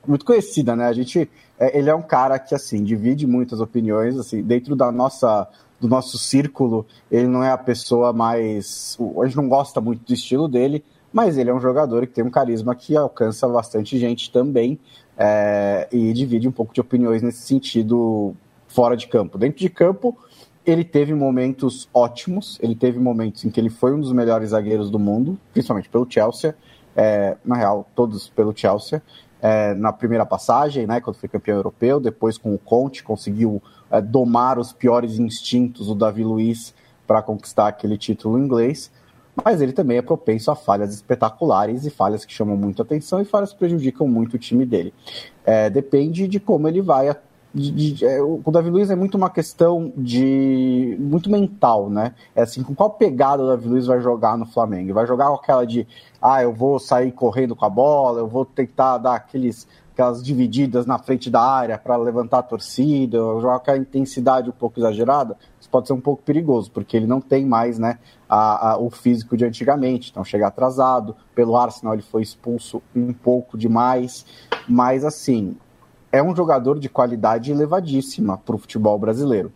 [0.06, 0.84] muito conhecida, né?
[0.84, 4.92] A gente, é, ele é um cara que assim divide muitas opiniões, assim, dentro da
[4.92, 5.48] nossa
[5.80, 10.14] do nosso círculo, ele não é a pessoa mais, a gente não gosta muito do
[10.14, 14.32] estilo dele, mas ele é um jogador que tem um carisma que alcança bastante gente
[14.32, 14.78] também
[15.16, 18.34] é, e divide um pouco de opiniões nesse sentido
[18.66, 19.38] fora de campo.
[19.38, 20.16] Dentro de campo,
[20.66, 24.90] ele teve momentos ótimos, ele teve momentos em que ele foi um dos melhores zagueiros
[24.90, 26.56] do mundo, principalmente pelo Chelsea,
[26.96, 29.02] é, na real, todos pelo Chelsea.
[29.40, 34.00] É, na primeira passagem, né, quando foi campeão europeu, depois com o Conte, conseguiu é,
[34.00, 36.74] domar os piores instintos do Davi Luiz
[37.06, 38.90] para conquistar aquele título inglês
[39.42, 43.24] mas ele também é propenso a falhas espetaculares e falhas que chamam muito atenção e
[43.24, 44.92] falhas que prejudicam muito o time dele.
[45.44, 47.08] É, depende de como ele vai
[47.54, 50.96] de, de, é, o Davi Luiz é muito uma questão de.
[50.98, 52.12] muito mental, né?
[52.34, 54.92] É assim, com qual pegada o Davi Luiz vai jogar no Flamengo?
[54.92, 55.86] Vai jogar com aquela de,
[56.20, 60.84] ah, eu vou sair correndo com a bola, eu vou tentar dar aqueles, aquelas divididas
[60.84, 65.36] na frente da área para levantar a torcida, jogar com a intensidade um pouco exagerada?
[65.74, 69.36] Pode ser um pouco perigoso, porque ele não tem mais, né, a, a, o físico
[69.36, 71.16] de antigamente, então chega atrasado.
[71.34, 74.24] Pelo Arsenal ele foi expulso um pouco demais,
[74.68, 75.56] mas assim,
[76.12, 79.50] é um jogador de qualidade elevadíssima para o futebol brasileiro.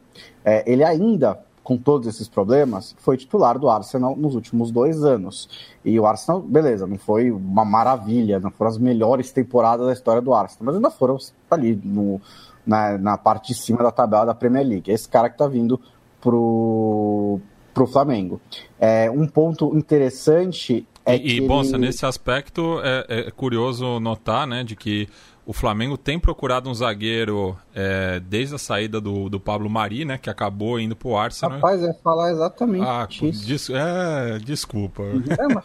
[0.44, 5.48] É, ele ainda, com todos esses problemas, foi titular do Arsenal nos últimos dois anos.
[5.84, 10.20] E o Arsenal, beleza, não foi uma maravilha, não foram as melhores temporadas da história
[10.20, 11.16] do Arsenal, mas ainda foram
[11.48, 12.20] ali no,
[12.66, 14.90] na, na parte de cima da tabela da Premier League.
[14.90, 15.80] Esse cara que está vindo
[16.20, 17.40] pro
[17.78, 18.40] para o Flamengo.
[18.80, 21.40] É, um ponto interessante é e, que.
[21.40, 21.78] E, ele...
[21.78, 25.08] nesse aspecto é, é, curioso notar né, de que
[25.46, 30.18] o Flamengo tem procurado um zagueiro é, desde a saída do, do Pablo Mari, né?
[30.18, 31.56] Que acabou indo pro Arsenal.
[31.56, 33.46] Rapaz, é falar exatamente ah, isso.
[33.46, 35.02] Des, é, desculpa.
[35.04, 35.64] É, mas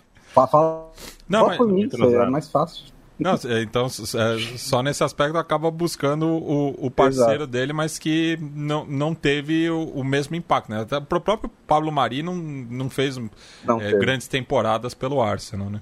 [0.49, 0.89] fala,
[1.27, 2.92] Não, mas, mim, é mais fácil.
[3.19, 7.47] Não, é, então, é, só nesse aspecto acaba buscando o, o parceiro Exato.
[7.47, 10.69] dele, mas que não, não teve o, o mesmo impacto.
[10.69, 10.81] Né?
[10.81, 13.19] Até o próprio Pablo Mari não, não fez
[13.63, 15.79] não é, grandes temporadas pelo Arsenal, né?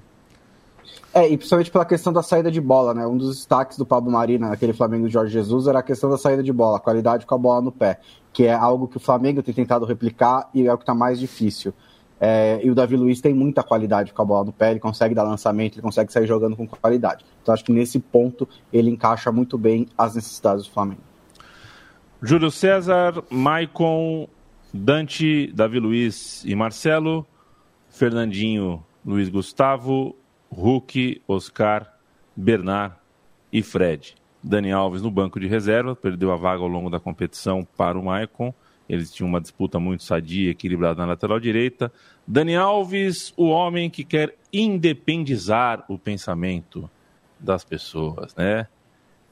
[1.13, 3.05] É, e principalmente pela questão da saída de bola, né?
[3.05, 6.17] Um dos destaques do Pablo Marina, naquele Flamengo de Jorge Jesus, era a questão da
[6.17, 7.99] saída de bola, a qualidade com a bola no pé,
[8.31, 11.19] que é algo que o Flamengo tem tentado replicar e é o que está mais
[11.19, 11.73] difícil.
[12.23, 15.15] É, e o Davi Luiz tem muita qualidade com a bola no pé, ele consegue
[15.15, 17.25] dar lançamento, ele consegue sair jogando com qualidade.
[17.41, 21.01] Então acho que nesse ponto ele encaixa muito bem as necessidades do Flamengo.
[22.21, 24.27] Júlio César, Maicon,
[24.71, 27.25] Dante, Davi Luiz e Marcelo,
[27.89, 30.15] Fernandinho, Luiz Gustavo,
[30.51, 31.91] Hulk, Oscar,
[32.35, 32.93] Bernard
[33.51, 34.15] e Fred.
[34.43, 38.05] Dani Alves no banco de reserva, perdeu a vaga ao longo da competição para o
[38.05, 38.53] Maicon.
[38.87, 41.91] Eles tinham uma disputa muito sadia, equilibrada na lateral direita.
[42.27, 46.89] Dani Alves, o homem que quer independizar o pensamento
[47.39, 48.67] das pessoas, né?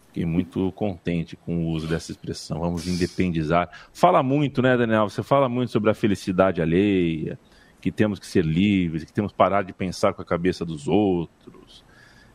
[0.08, 2.60] Fiquei muito contente com o uso dessa expressão.
[2.60, 3.70] Vamos independizar.
[3.94, 5.08] Fala muito, né, Daniel?
[5.08, 7.38] Você fala muito sobre a felicidade alheia,
[7.80, 10.88] que temos que ser livres, que temos que parar de pensar com a cabeça dos
[10.88, 11.84] outros.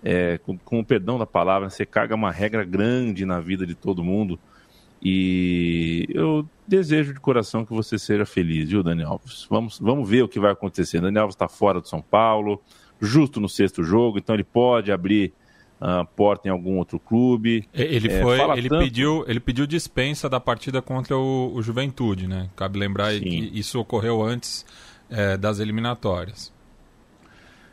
[0.05, 3.75] É, com, com, o perdão da palavra, você caga uma regra grande na vida de
[3.75, 4.39] todo mundo.
[5.05, 9.47] E eu desejo de coração que você seja feliz, viu, Daniel Alves?
[9.51, 11.01] Vamos, vamos ver o que vai acontecer.
[11.01, 12.63] Daniel Alves está fora do São Paulo,
[12.99, 15.33] justo no sexto jogo, então ele pode abrir
[15.79, 17.69] a uh, porta em algum outro clube.
[17.75, 18.83] Ele é, foi, ele tanto...
[18.83, 22.49] pediu, ele pediu dispensa da partida contra o, o Juventude, né?
[22.57, 23.21] Cabe lembrar Sim.
[23.21, 24.65] que isso ocorreu antes
[25.11, 26.51] é, das eliminatórias.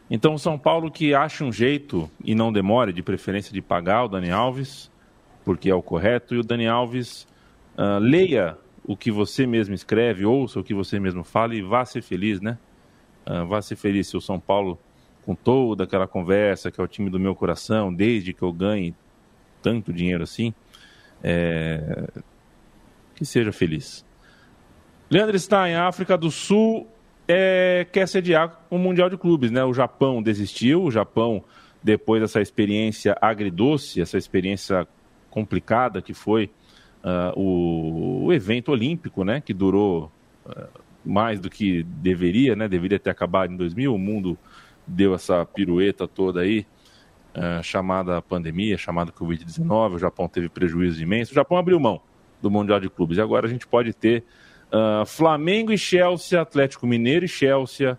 [0.10, 4.04] Então, o São Paulo que acha um jeito e não demore, de preferência, de pagar
[4.04, 4.91] o Dani Alves,
[5.44, 7.28] porque é o correto, e o Dani Alves
[7.78, 11.86] uh, leia o que você mesmo escreve, ouça o que você mesmo fala e vá
[11.86, 12.58] ser feliz, né?
[13.26, 14.80] Uh, vá ser feliz se o São Paulo,
[15.24, 18.96] com toda aquela conversa, que é o time do meu coração, desde que eu ganhe
[19.62, 20.54] tanto dinheiro assim,
[21.24, 22.08] é...
[23.14, 24.04] que seja feliz.
[25.12, 26.88] Leandro está em África do Sul,
[27.28, 29.52] é, quer sediar o um Mundial de Clubes.
[29.52, 29.64] Né?
[29.64, 31.44] O Japão desistiu, o Japão,
[31.84, 34.88] depois dessa experiência agridoce, essa experiência
[35.32, 36.52] complicada que foi
[37.04, 39.42] uh, o, o, evento olímpico, né?
[39.42, 40.12] que durou
[40.46, 40.68] uh,
[41.04, 42.68] mais do que deveria, né?
[42.68, 44.38] deveria ter acabado em 2000, o mundo
[44.86, 46.68] deu essa pirueta toda aí,
[47.36, 52.02] uh, chamada pandemia, chamada Covid-19, o Japão teve prejuízo imenso, o Japão abriu mão
[52.42, 54.24] do Mundial de Clubes, e agora a gente pode ter
[55.06, 57.98] Flamengo e Chelsea, Atlético Mineiro e Chelsea,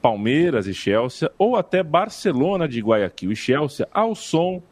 [0.00, 4.62] Palmeiras e Chelsea, ou até Barcelona de Guayaquil e Chelsea, ao som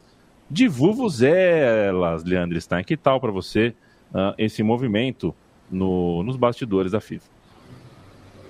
[0.53, 2.83] de Vuvuzelas, Leandro Stein.
[2.83, 3.73] Que tal para você
[4.13, 5.33] uh, esse movimento
[5.69, 7.25] no, nos bastidores da FIFA?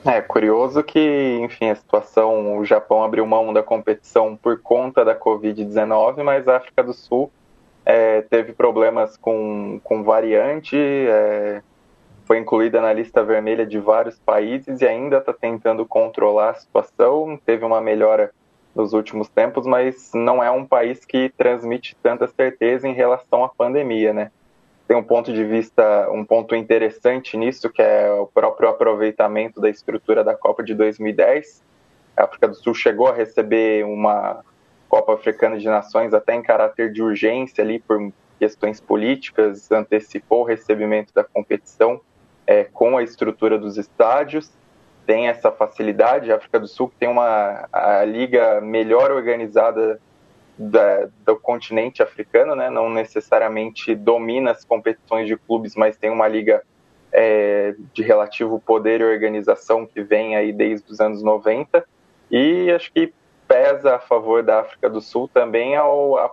[0.06, 5.18] É curioso que, enfim, a situação, o Japão abriu mão da competição por conta da
[5.18, 7.32] Covid-19, mas a África do Sul
[7.86, 11.62] é, teve problemas com, com variante, é,
[12.26, 17.40] foi incluída na lista vermelha de vários países e ainda está tentando controlar a situação.
[17.46, 18.34] Teve uma melhora
[18.76, 23.50] nos últimos tempos, mas não é um país que transmite tanta certeza em relação à
[23.50, 24.32] pandemia, né?
[24.88, 29.70] Tem um ponto de vista, um ponto interessante nisso, que é o próprio aproveitamento da
[29.70, 31.64] estrutura da Copa de 2010.
[32.18, 34.44] A África do Sul chegou a receber uma
[34.90, 40.46] Copa Africana de Nações até em caráter de urgência ali por questões políticas, antecipou o
[40.46, 42.02] recebimento da competição
[42.46, 44.52] é, com a estrutura dos estádios,
[45.06, 46.32] tem essa facilidade.
[46.32, 50.00] A África do Sul tem uma a liga melhor organizada
[50.58, 52.70] da, do continente africano, né?
[52.70, 56.64] Não necessariamente domina as competições de clubes, mas tem uma liga
[57.12, 61.86] é, de relativo poder e organização que vem aí desde os anos 90.
[62.32, 63.14] E acho que
[63.48, 65.84] pesa a favor da África do Sul também a,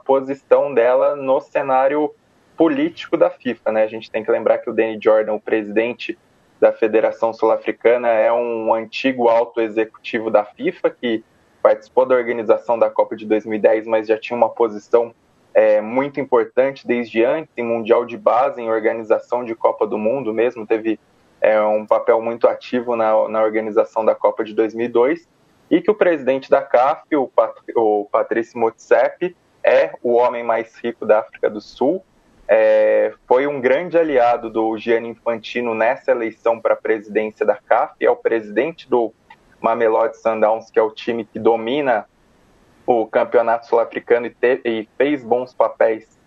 [0.04, 2.14] posição dela no cenário
[2.56, 3.82] político da FIFA, né?
[3.82, 6.18] A gente tem que lembrar que o Danny Jordan, o presidente
[6.60, 11.24] da Federação Sul-Africana, é um antigo alto executivo da FIFA que
[11.62, 15.14] participou da organização da Copa de 2010, mas já tinha uma posição
[15.54, 20.32] é, muito importante desde antes em Mundial de Base, em organização de Copa do Mundo
[20.32, 21.00] mesmo, teve
[21.40, 25.26] é, um papel muito ativo na, na organização da Copa de 2002,
[25.70, 30.74] e que o presidente da CAF, o, Pat, o Patrício Motsepe, é o homem mais
[30.76, 32.04] rico da África do Sul,
[32.52, 37.94] é, foi um grande aliado do Gianni Infantino nessa eleição para a presidência da CAF,
[38.00, 39.14] é o presidente do
[39.60, 42.06] Mamelodi Sundowns, que é o time que domina
[42.84, 44.34] o campeonato sul-africano e,
[44.64, 46.18] e, fez bons papéis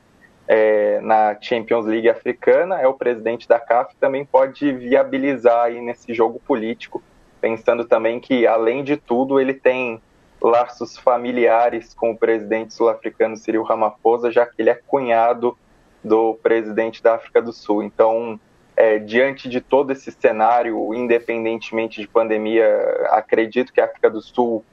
[0.48, 6.14] é, na Champions League africana, é o presidente da CAF, também pode viabilizar aí nesse
[6.14, 7.04] jogo político,
[7.42, 10.02] pensando também que, além de tudo, ele tem
[10.42, 15.58] laços familiares com o presidente sul-africano Cyril Ramaphosa, já que ele é cunhado
[16.04, 17.84] do presidente da África do Sul.
[17.84, 18.40] Então,
[18.76, 22.68] é, diante de todo esse cenário, independentemente de pandemia,
[23.12, 24.64] acredito que a África do Sul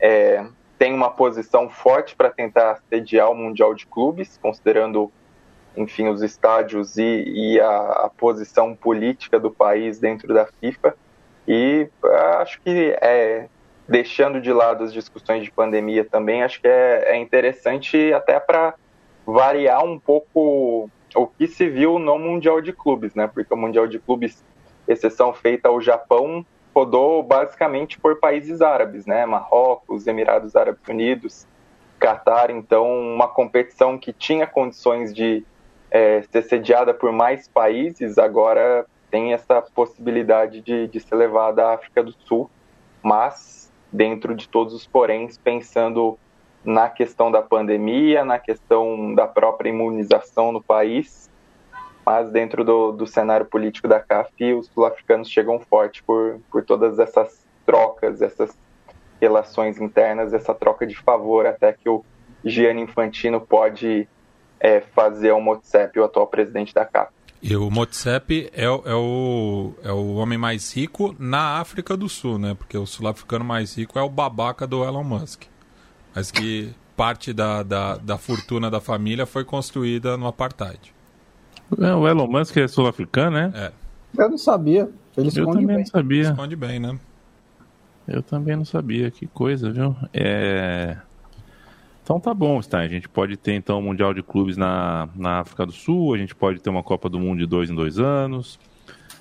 [0.00, 0.44] é,
[0.78, 5.12] tem uma posição forte para tentar sediar o Mundial de Clubes, considerando,
[5.76, 7.66] enfim, os estádios e, e a,
[8.06, 10.96] a, posição política do país dentro da FIFA.
[11.46, 11.88] E
[12.38, 13.46] acho que, é,
[13.86, 18.74] deixando de lado as discussões de pandemia também, acho que é, é interessante até para
[19.26, 23.26] variar um pouco o que se viu no Mundial de Clubes, né?
[23.26, 24.44] Porque o Mundial de Clubes,
[24.86, 29.26] exceção feita ao Japão, rodou basicamente por países árabes, né?
[29.26, 31.46] Marrocos, Emirados Árabes Unidos,
[31.98, 32.50] Catar.
[32.50, 35.44] Então, uma competição que tinha condições de
[35.90, 41.74] é, ser sediada por mais países, agora tem essa possibilidade de, de ser levada à
[41.74, 42.48] África do Sul,
[43.02, 46.16] mas dentro de todos os poréns, pensando
[46.64, 51.30] na questão da pandemia, na questão da própria imunização no país,
[52.04, 56.98] mas dentro do, do cenário político da CAF, os sul-africanos chegam forte por, por todas
[56.98, 58.56] essas trocas, essas
[59.20, 62.04] relações internas, essa troca de favor, até que o
[62.44, 64.08] Gianni Infantino pode
[64.58, 67.12] é, fazer o Motsepe, o atual presidente da CAF.
[67.42, 72.38] E o Motsepe é, é, o, é o homem mais rico na África do Sul,
[72.38, 72.54] né?
[72.54, 75.44] Porque o sul-africano mais rico é o babaca do Elon Musk
[76.14, 80.92] mas que parte da, da, da fortuna da família foi construída no apartheid.
[81.78, 83.52] É, o Elon Musk é sul-africano, né?
[83.54, 83.72] É.
[84.22, 84.90] Eu não sabia.
[85.16, 85.78] Ele Eu também bem.
[85.78, 86.22] não sabia.
[86.22, 86.98] Esconde bem, né?
[88.06, 89.10] Eu também não sabia.
[89.10, 89.94] Que coisa, viu?
[90.12, 90.96] É...
[92.02, 92.84] Então tá bom, Stein.
[92.84, 96.18] A gente pode ter então um Mundial de Clubes na, na África do Sul, a
[96.18, 98.58] gente pode ter uma Copa do Mundo de dois em dois anos.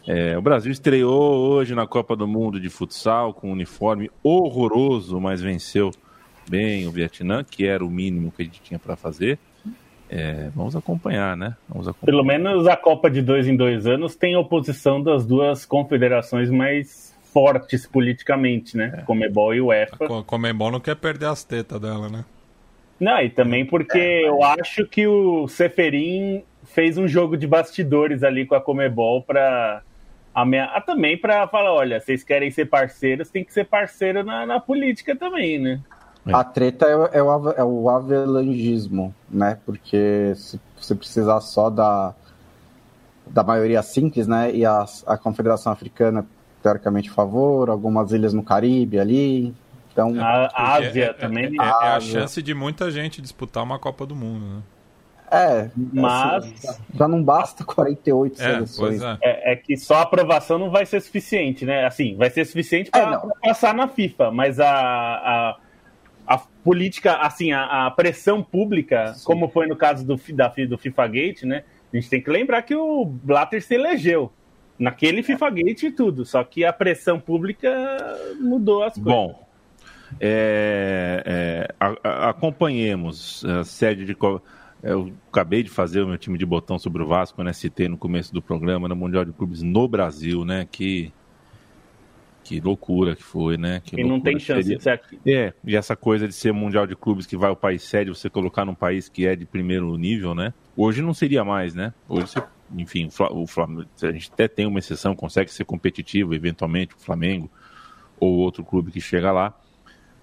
[0.07, 5.19] É, o Brasil estreou hoje na Copa do Mundo de futsal com um uniforme horroroso,
[5.19, 5.91] mas venceu
[6.49, 9.37] bem o Vietnã, que era o mínimo que a gente tinha para fazer.
[10.09, 11.55] É, vamos acompanhar, né?
[11.67, 12.11] Vamos acompanhar.
[12.11, 17.15] Pelo menos a Copa de dois em dois anos tem oposição das duas confederações mais
[17.31, 18.91] fortes politicamente, né?
[18.97, 19.01] É.
[19.03, 20.05] Comebol e UEFA.
[20.05, 22.25] A Comebol não quer perder as tetas dela, né?
[22.99, 28.23] Não, e também porque é, eu acho que o Seferin fez um jogo de bastidores
[28.23, 29.81] ali com a Comebol para
[30.33, 30.65] amea...
[30.65, 34.59] ah, também para falar, olha, vocês querem ser parceiros, tem que ser parceiro na, na
[34.59, 35.79] política também, né?
[36.25, 36.33] É.
[36.33, 39.57] A treta é, é, o, é o avelangismo, né?
[39.65, 42.13] Porque se você precisar só da,
[43.25, 44.53] da maioria simples, né?
[44.53, 46.25] E a, a Confederação Africana,
[46.61, 49.53] teoricamente, a favor, algumas ilhas no Caribe ali.
[49.91, 51.45] Então, a Ásia é, também.
[51.45, 54.61] É, é, é, a chance de muita gente disputar uma Copa do Mundo, né?
[55.31, 59.01] É, mas assim, já não basta 48 é, seleções.
[59.01, 59.17] É.
[59.21, 59.53] é.
[59.53, 61.85] É, que só a aprovação não vai ser suficiente, né?
[61.85, 65.59] Assim, vai ser suficiente para é, passar na FIFA, mas a, a a
[66.63, 69.25] política, assim, a, a pressão pública, Sim.
[69.25, 71.63] como foi no caso do, da, do FIFA Gate, né?
[71.91, 74.31] A gente tem que lembrar que o Blatter se elegeu
[74.77, 77.69] naquele FIFA Gate e tudo, só que a pressão pública
[78.39, 79.11] mudou as coisas.
[79.11, 79.47] Bom,
[80.19, 84.15] é, é, a, a, acompanhemos a sede de.
[84.81, 87.51] Eu acabei de fazer o meu time de botão sobre o Vasco, né?
[87.51, 90.65] Citei no começo do programa, no Mundial de Clubes no Brasil, né?
[90.71, 91.11] Que
[92.49, 93.79] que loucura que foi, né?
[93.85, 94.79] Que e não tem chance seria...
[94.79, 95.19] ser aqui.
[95.23, 98.27] É, e essa coisa de ser mundial de clubes que vai o país sede, você
[98.27, 100.51] colocar num país que é de primeiro nível, né?
[100.75, 101.93] Hoje não seria mais, né?
[102.07, 102.41] Hoje você,
[102.75, 107.51] enfim, o Flamengo, a gente até tem uma exceção, consegue ser competitivo, eventualmente, o Flamengo
[108.19, 109.55] ou outro clube que chega lá.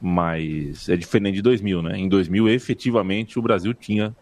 [0.00, 1.96] Mas é diferente de 2000, né?
[1.96, 4.14] Em 2000, efetivamente, o Brasil tinha,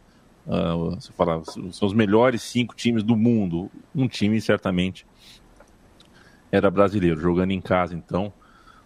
[0.47, 3.71] uh, você falava, são os melhores cinco times do mundo.
[3.95, 5.07] Um time, certamente,
[6.55, 8.33] era brasileiro, jogando em casa, então,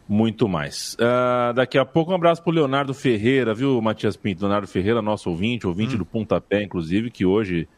[0.09, 0.95] muito mais.
[0.95, 4.43] Uh, daqui a pouco, um abraço para Leonardo Ferreira, viu, Matias Pinto?
[4.43, 5.99] Leonardo Ferreira, nosso ouvinte, ouvinte hum.
[5.99, 7.69] do Pontapé, inclusive, que hoje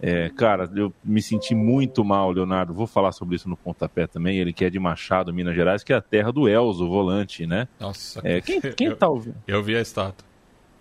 [0.00, 2.74] é, cara, eu me senti muito mal, Leonardo.
[2.74, 4.38] Vou falar sobre isso no pontapé também.
[4.38, 7.66] Ele que é de Machado, Minas Gerais, que é a terra do Elzo, volante, né?
[7.80, 9.36] Nossa, é, quem, quem eu, tá ouvindo?
[9.46, 10.26] Eu vi a estátua.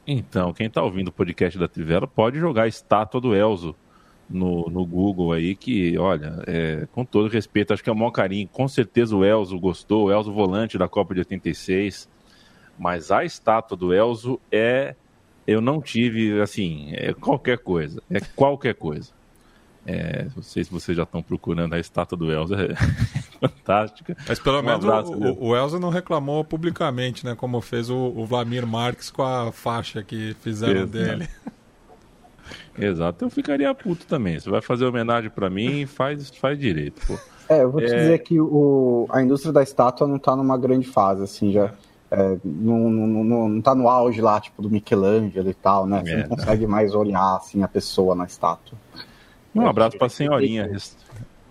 [0.06, 3.76] Então, quem tá ouvindo o podcast da Trivela pode jogar a estátua do Elzo
[4.30, 8.12] no, no Google aí, que, olha, é, com todo respeito, acho que é o maior
[8.12, 8.48] carinho.
[8.48, 12.10] Com certeza o Elzo gostou, o Elzo volante da Copa de 86.
[12.78, 14.96] Mas a estátua do Elzo é
[15.48, 18.02] eu não tive, assim, é qualquer coisa.
[18.10, 19.12] É qualquer coisa.
[19.86, 22.76] É, não sei se vocês já estão procurando a estátua do Elza, é
[23.40, 24.18] fantástica.
[24.28, 27.36] Mas pelo um menos abraço, o, o, Elza não reclamou publicamente, né?
[27.36, 30.92] Como fez o, o Vlamir Marques com a faixa que fizeram Exato.
[30.92, 31.30] dele.
[32.78, 34.40] Exato, eu ficaria puto também.
[34.40, 37.02] Você vai fazer homenagem para mim, faz, faz direito.
[37.06, 37.18] Pô.
[37.48, 37.98] É, eu vou te é...
[37.98, 41.72] dizer que o, a indústria da estátua não está numa grande fase, assim, já
[42.10, 46.02] é, não, não, não, não tá no auge lá, tipo, do Michelangelo e tal, né?
[46.04, 48.78] Você é, não consegue mais olhar, assim, a pessoa na estátua.
[49.54, 50.70] Um é, abraço para a senhorinha,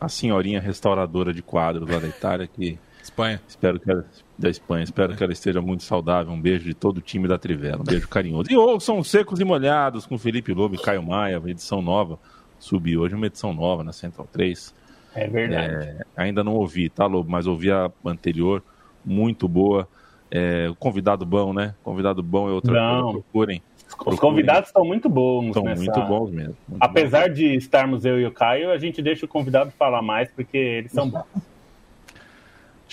[0.00, 2.78] a senhorinha restauradora de quadros lá da Itália, que...
[3.02, 3.40] Espanha.
[3.46, 4.06] Espero que ela,
[4.36, 6.32] da Espanha, espero que ela esteja muito saudável.
[6.32, 8.50] Um beijo de todo o time da Trivela, um beijo carinhoso.
[8.50, 12.18] E ouçam Secos e Molhados com Felipe Lobo e Caio Maia, edição nova.
[12.58, 14.74] Subi hoje uma edição nova na Central 3.
[15.14, 15.74] É verdade.
[15.74, 17.30] É, ainda não ouvi, tá, Lobo?
[17.30, 18.62] Mas ouvi a anterior,
[19.04, 19.88] muito boa.
[20.30, 21.74] É, convidado bom, né?
[21.84, 23.02] Convidado bom é outra Não.
[23.02, 23.12] coisa.
[23.20, 23.62] Procurem.
[24.06, 25.48] Os convidados estão muito bons.
[25.48, 25.82] Estão nessa...
[25.82, 26.56] muito bons mesmo.
[26.68, 27.36] Muito Apesar bons.
[27.36, 30.90] de estarmos eu e o Caio, a gente deixa o convidado falar mais porque eles
[30.90, 31.24] são bons.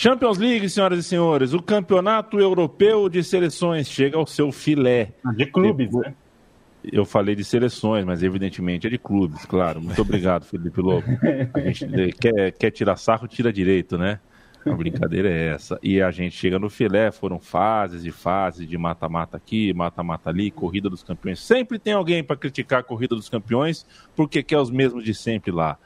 [0.01, 5.11] Champions League, senhoras e senhores, o campeonato europeu de seleções chega ao seu filé.
[5.35, 6.07] De clubes, Depois...
[6.07, 6.15] né?
[6.91, 9.79] Eu falei de seleções, mas evidentemente é de clubes, claro.
[9.79, 11.05] Muito obrigado, Felipe Lobo.
[11.53, 14.19] A gente quer, quer tirar sarro, tira direito, né?
[14.65, 15.77] A brincadeira é essa.
[15.83, 20.49] E a gente chega no filé, foram fases e fases de mata-mata aqui, mata-mata ali,
[20.49, 21.39] corrida dos campeões.
[21.39, 23.85] Sempre tem alguém para criticar a corrida dos campeões,
[24.15, 25.77] porque quer os mesmos de sempre lá.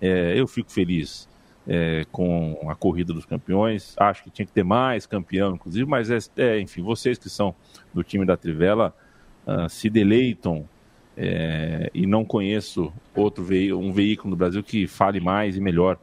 [0.00, 1.29] É, eu fico feliz
[1.66, 3.94] é, com a corrida dos campeões.
[3.98, 7.54] Acho que tinha que ter mais campeão, inclusive, mas é, é enfim, vocês que são
[7.92, 8.94] do time da Trivela
[9.46, 10.68] uh, se deleitam.
[11.22, 15.98] É, e não conheço outro veículo, um veículo no Brasil que fale mais e melhor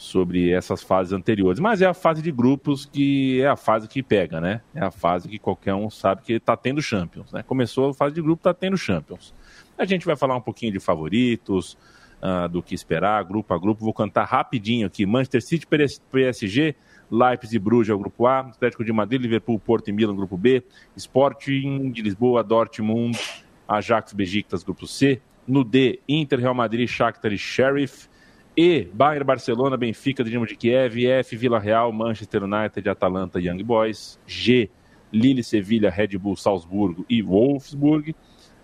[0.00, 1.60] sobre essas fases anteriores.
[1.60, 4.62] Mas é a fase de grupos que é a fase que pega, né?
[4.74, 7.30] É a fase que qualquer um sabe que está tendo Champions.
[7.32, 7.42] Né?
[7.42, 9.34] Começou a fase de grupo, está tendo Champions.
[9.76, 11.76] A gente vai falar um pouquinho de favoritos,
[12.22, 13.84] uh, do que esperar, grupo a grupo.
[13.84, 15.06] Vou cantar rapidinho aqui.
[15.06, 16.74] Manchester City, PSG,
[17.10, 20.36] Leipzig e Bruges é o grupo A, Atlético de Madrid, Liverpool, Porto e Milan, grupo
[20.36, 20.62] B,
[20.96, 23.18] Sporting de Lisboa, Dortmund,
[23.66, 25.20] Ajax, Besiktas, grupo C.
[25.46, 28.08] No D, Inter, Real Madrid, Shakhtar e Sheriff.
[28.56, 34.18] E Bayern, Barcelona, Benfica, Dinamo de Kiev, F, Vila Real, Manchester United, Atalanta, Young Boys.
[34.26, 34.70] G,
[35.12, 38.14] Lille, Sevilha, Red Bull, Salzburgo e Wolfsburg.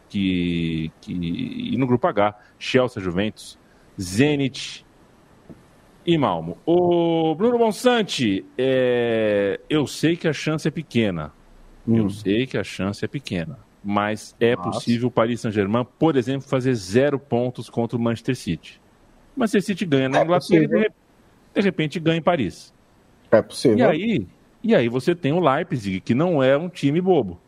[0.09, 3.59] Que, que, e no grupo H, Chelsea, Juventus,
[4.00, 4.86] Zenit
[6.07, 6.57] e Malmo.
[6.64, 11.32] O Bruno Bonsante, é, eu sei que a chance é pequena.
[11.86, 11.98] Hum.
[11.98, 13.59] Eu sei que a chance é pequena.
[13.82, 14.70] Mas é Nossa.
[14.70, 18.80] possível o Paris Saint-Germain, por exemplo, fazer zero pontos contra o Manchester City.
[19.36, 20.92] Manchester City ganha na é Inglaterra e de,
[21.54, 22.72] de repente ganha em Paris.
[23.30, 23.78] É possível.
[23.78, 24.26] E aí,
[24.62, 27.38] e aí você tem o Leipzig, que não é um time bobo.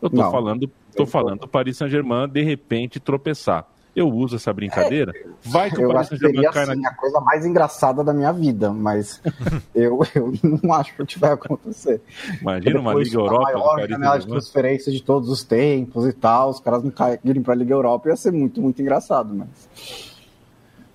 [0.00, 0.30] Eu tô não.
[0.30, 3.66] falando, tô falando do Paris Saint-Germain de repente tropeçar.
[3.96, 5.12] Eu uso essa brincadeira.
[5.12, 6.90] É, vai que o Paris Saint-Germain cai assim, na...
[6.90, 9.20] a coisa mais engraçada da minha vida, mas
[9.74, 10.32] eu, eu
[10.62, 12.00] não acho que vai acontecer.
[12.40, 13.50] Imagina uma Liga Europa.
[13.50, 17.42] A maior janela de transferência de todos os tempos e tal, os caras não caírem
[17.42, 19.48] para a Liga Europa, ia ser muito, muito engraçado, mas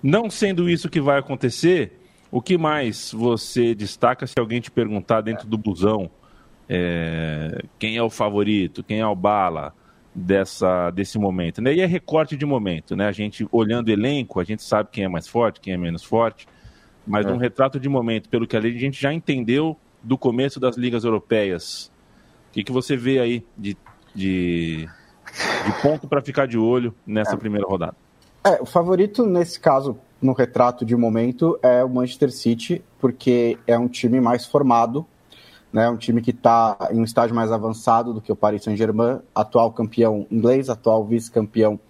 [0.02, 1.98] não sendo isso que vai acontecer,
[2.30, 6.10] o que mais você destaca se alguém te perguntar dentro do busão
[6.68, 9.72] é, quem é o favorito, quem é o bala
[10.14, 11.60] dessa, desse momento?
[11.60, 11.74] Né?
[11.74, 13.06] E é recorte de momento, né?
[13.06, 16.04] A gente olhando o elenco, a gente sabe quem é mais forte, quem é menos
[16.04, 16.46] forte,
[17.06, 17.32] mas é.
[17.32, 21.90] um retrato de momento, pelo que a gente já entendeu do começo das ligas europeias.
[22.50, 23.76] O que, que você vê aí de,
[24.14, 27.36] de, de ponto para ficar de olho nessa é.
[27.36, 27.96] primeira rodada?
[28.46, 33.78] É, o favorito nesse caso, no retrato de momento, é o Manchester City, porque é
[33.78, 35.06] um time mais formado,
[35.74, 35.90] né?
[35.90, 39.72] Um time que está em um estágio mais avançado do que o Paris Saint-Germain, atual
[39.72, 41.80] campeão inglês, atual vice-campeão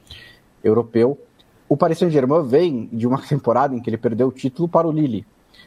[0.65, 1.21] europeu.
[1.69, 4.91] O Paris Saint-Germain vem de uma temporada em que ele perdeu o título para o
[4.91, 5.27] Lille.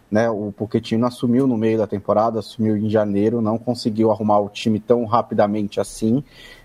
[0.09, 0.27] Né?
[0.31, 4.79] O Pochettino assumiu no meio da temporada, assumiu em janeiro, não conseguiu arrumar o time
[4.79, 6.23] tão rapidamente assim.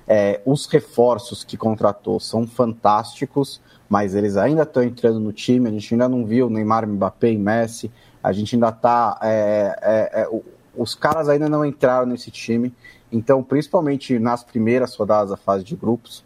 [0.08, 5.68] É, os reforços que contratou são fantásticos, mas eles ainda estão entrando no time.
[5.68, 7.90] A gente ainda não viu Neymar, Mbappé e Messi.
[8.22, 9.18] A gente ainda está.
[9.20, 10.28] É, é, é
[10.76, 12.74] os caras ainda não entraram nesse time.
[13.10, 16.24] Então, principalmente nas primeiras rodadas da fase de grupos,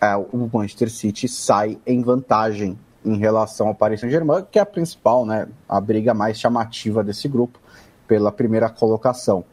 [0.00, 4.66] é, o Manchester City sai em vantagem em relação ao Paris Saint-Germain, que é a
[4.66, 7.58] principal, né, a briga mais chamativa desse grupo,
[8.06, 9.44] pela primeira colocação.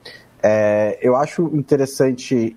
[0.42, 2.56] É, eu acho interessante,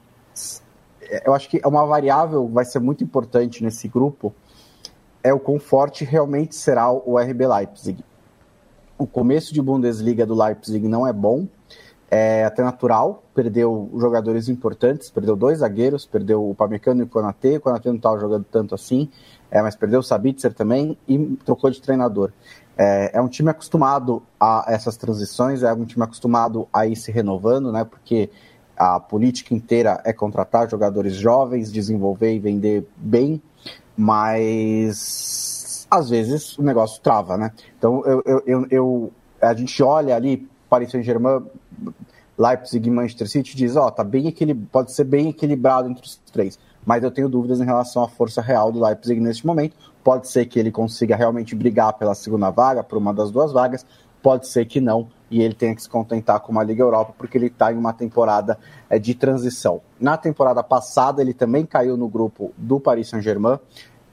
[1.25, 4.35] eu acho que uma variável vai ser muito importante nesse grupo
[5.23, 8.05] é o quão forte realmente será o RB Leipzig.
[9.01, 11.49] O começo de Bundesliga do Leipzig não é bom,
[12.11, 17.57] é até natural, perdeu jogadores importantes, perdeu dois zagueiros, perdeu o Pamecano e o Konate,
[17.57, 19.09] o Konate não estava jogando tanto assim,
[19.51, 22.31] é, mas perdeu o Sabitzer também e trocou de treinador.
[22.77, 27.11] É, é, um time acostumado a essas transições, é um time acostumado a ir se
[27.11, 28.29] renovando, né, porque
[28.77, 33.41] a política inteira é contratar jogadores jovens, desenvolver e vender bem,
[33.97, 35.50] mas
[35.91, 37.53] às vezes o negócio trava, né?
[37.77, 41.43] Então eu, eu, eu, a gente olha ali Paris Saint-Germain,
[42.39, 44.33] Leipzig e Manchester City diz, ó, oh, tá bem
[44.71, 48.41] pode ser bem equilibrado entre os três, mas eu tenho dúvidas em relação à força
[48.41, 49.77] real do Leipzig neste momento.
[50.03, 53.85] Pode ser que ele consiga realmente brigar pela segunda vaga, por uma das duas vagas,
[54.23, 57.37] pode ser que não, e ele tenha que se contentar com uma Liga Europa, porque
[57.37, 59.83] ele está em uma temporada é, de transição.
[59.99, 63.59] Na temporada passada, ele também caiu no grupo do Paris Saint-Germain,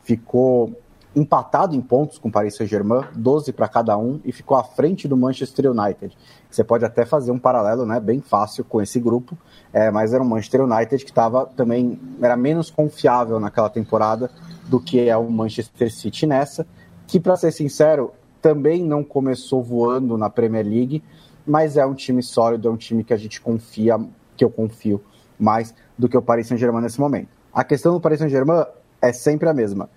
[0.03, 0.73] ficou
[1.17, 5.07] empatado em pontos com o Paris Saint-Germain, 12 para cada um, e ficou à frente
[5.07, 6.15] do Manchester United.
[6.49, 9.35] Você pode até fazer um paralelo né, bem fácil com esse grupo,
[9.73, 14.29] é, mas era o Manchester United que estava também, era menos confiável naquela temporada
[14.67, 16.67] do que é o Manchester City nessa,
[17.07, 21.03] que para ser sincero, também não começou voando na Premier League,
[21.47, 23.99] mas é um time sólido, é um time que a gente confia,
[24.35, 25.01] que eu confio
[25.39, 27.29] mais do que o Paris Saint-Germain nesse momento.
[27.51, 28.65] A questão do Paris Saint-Germain
[29.01, 29.89] é sempre a mesma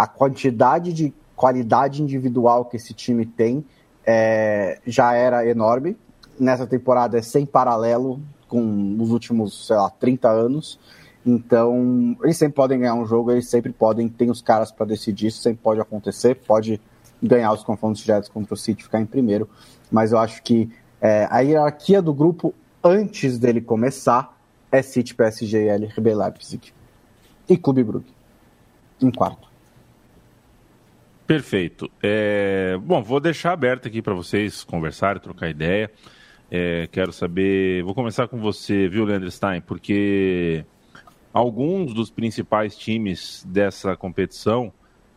[0.00, 3.62] a quantidade de qualidade individual que esse time tem
[4.06, 5.94] é, já era enorme.
[6.38, 10.80] Nessa temporada é sem paralelo com os últimos, sei lá, 30 anos.
[11.24, 15.26] Então, eles sempre podem ganhar um jogo, eles sempre podem, tem os caras para decidir,
[15.26, 16.80] isso sempre pode acontecer, pode
[17.22, 19.46] ganhar os confrontos diretos contra o City, ficar em primeiro,
[19.90, 24.34] mas eu acho que é, a hierarquia do grupo, antes dele começar,
[24.72, 26.72] é City, PSG, L, RB Leipzig
[27.46, 28.14] e Clube Brugge,
[29.02, 29.49] em quarto.
[31.30, 31.88] Perfeito.
[32.02, 35.88] É, bom, vou deixar aberto aqui para vocês conversarem, trocar ideia.
[36.50, 37.84] É, quero saber.
[37.84, 39.60] Vou começar com você, viu, Leandro Stein?
[39.60, 40.64] Porque
[41.32, 44.72] alguns dos principais times dessa competição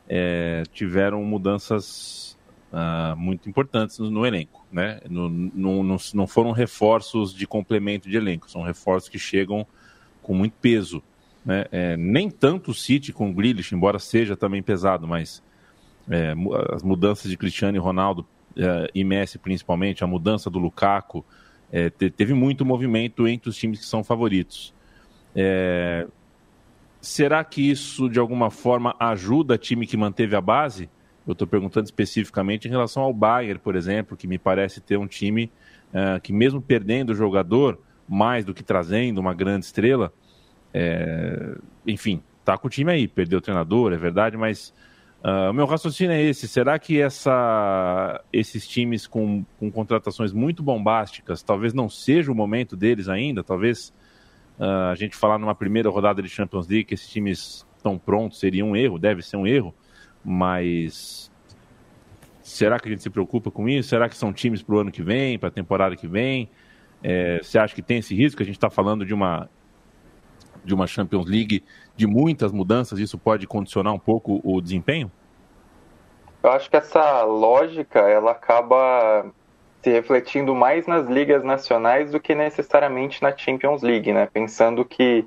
[0.07, 2.38] é, tiveram mudanças
[2.72, 4.64] uh, muito importantes no, no elenco.
[4.72, 4.99] Né?
[5.09, 9.66] No, no, não foram reforços de complemento de elenco, são reforços que chegam
[10.22, 11.01] com muito peso.
[11.43, 11.66] Né?
[11.72, 15.41] É, nem tanto o City com o Grealish, embora seja também pesado, mas
[16.10, 16.34] é,
[16.74, 18.26] as mudanças de Cristiano e Ronaldo
[18.58, 21.26] é, e Messi principalmente, a mudança do Lukaku,
[21.72, 24.74] é, te, teve muito movimento entre os times que são favoritos.
[25.36, 26.06] É,
[27.01, 30.89] será que isso de alguma forma ajuda time que manteve a base?
[31.26, 35.08] Eu estou perguntando especificamente em relação ao Bayern, por exemplo, que me parece ter um
[35.08, 35.51] time
[35.93, 40.14] é, que mesmo perdendo o jogador, mais do que trazendo uma grande estrela,
[40.74, 41.56] é,
[41.88, 44.74] enfim, tá com o time aí, perdeu o treinador, é verdade, mas
[45.24, 50.62] Uh, o meu raciocínio é esse: será que essa, esses times com, com contratações muito
[50.62, 53.42] bombásticas, talvez não seja o momento deles ainda?
[53.42, 53.94] Talvez
[54.60, 58.40] uh, a gente falar numa primeira rodada de Champions League que esses times estão prontos
[58.40, 59.74] seria um erro, deve ser um erro,
[60.24, 61.32] mas
[62.42, 63.90] será que a gente se preocupa com isso?
[63.90, 66.50] Será que são times para o ano que vem, para a temporada que vem?
[67.02, 68.42] É, você acha que tem esse risco?
[68.42, 69.50] A gente está falando de uma
[70.64, 71.64] de uma Champions League
[71.95, 75.11] de muitas mudanças, isso pode condicionar um pouco o desempenho?
[76.41, 79.26] Eu acho que essa lógica ela acaba
[79.82, 84.28] se refletindo mais nas ligas nacionais do que necessariamente na Champions League, né?
[84.32, 85.26] Pensando que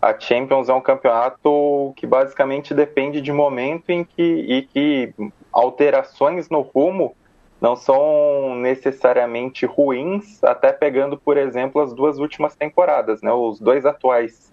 [0.00, 5.14] a Champions é um campeonato que basicamente depende de momento em que e que
[5.52, 7.14] alterações no rumo
[7.60, 13.30] não são necessariamente ruins, até pegando, por exemplo, as duas últimas temporadas, né?
[13.32, 14.49] Os dois atuais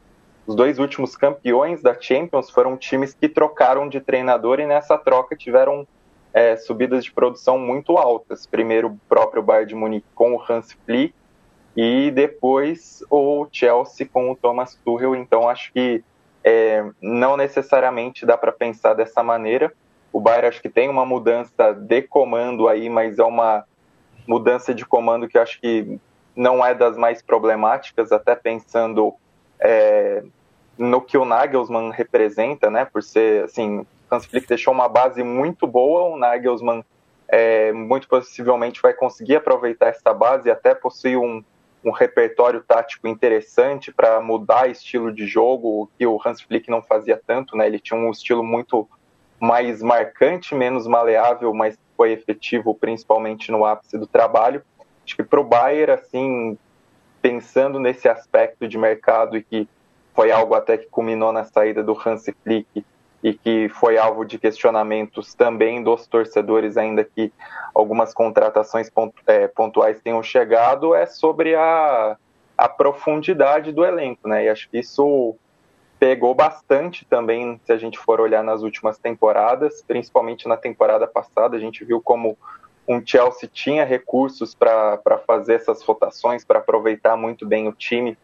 [0.47, 5.35] os dois últimos campeões da Champions foram times que trocaram de treinador e nessa troca
[5.35, 5.85] tiveram
[6.33, 8.47] é, subidas de produção muito altas.
[8.47, 11.13] Primeiro o próprio Bayern de Munique com o Hans Flick
[11.75, 15.15] e depois o Chelsea com o Thomas Tuchel.
[15.15, 16.01] Então acho que
[16.41, 19.73] é, não necessariamente dá para pensar dessa maneira.
[20.13, 23.65] O Bayern acho que tem uma mudança de comando aí, mas é uma
[24.25, 25.99] mudança de comando que acho que
[26.33, 29.13] não é das mais problemáticas, até pensando
[29.59, 30.23] é,
[30.77, 32.85] no que o Nagelsmann representa, né?
[32.85, 36.83] Por ser, assim, Hans Flick deixou uma base muito boa, o Nagelsmann
[37.27, 41.43] é, muito possivelmente vai conseguir aproveitar essa base e até possuir um,
[41.83, 47.21] um repertório tático interessante para mudar estilo de jogo, que o Hans Flick não fazia
[47.25, 47.65] tanto, né?
[47.65, 48.87] Ele tinha um estilo muito
[49.39, 54.63] mais marcante, menos maleável, mas foi efetivo principalmente no ápice do trabalho.
[55.05, 56.57] Acho que para o Bayern, assim,
[57.21, 59.67] pensando nesse aspecto de mercado e que
[60.17, 62.83] foi algo até que culminou na saída do Hans Flick
[63.21, 67.31] e que foi alvo de questionamentos também dos torcedores, ainda que
[67.71, 68.91] algumas contratações
[69.27, 72.17] é, pontuais tenham chegado, é sobre a,
[72.57, 74.45] a profundidade do elenco, né?
[74.45, 75.35] E acho que isso
[75.99, 81.55] pegou bastante também, se a gente for olhar nas últimas temporadas, principalmente na temporada passada,
[81.55, 82.35] a gente viu como
[82.87, 88.17] um Chelsea tinha recursos para fazer essas rotações, para aproveitar muito bem o time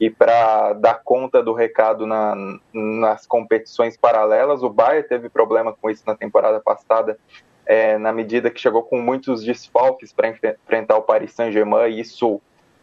[0.00, 2.34] e para dar conta do recado na,
[2.72, 4.62] nas competições paralelas.
[4.62, 7.18] O Bayern teve problema com isso na temporada passada,
[7.66, 12.40] é, na medida que chegou com muitos desfalques para enfrentar o Paris Saint-Germain, e isso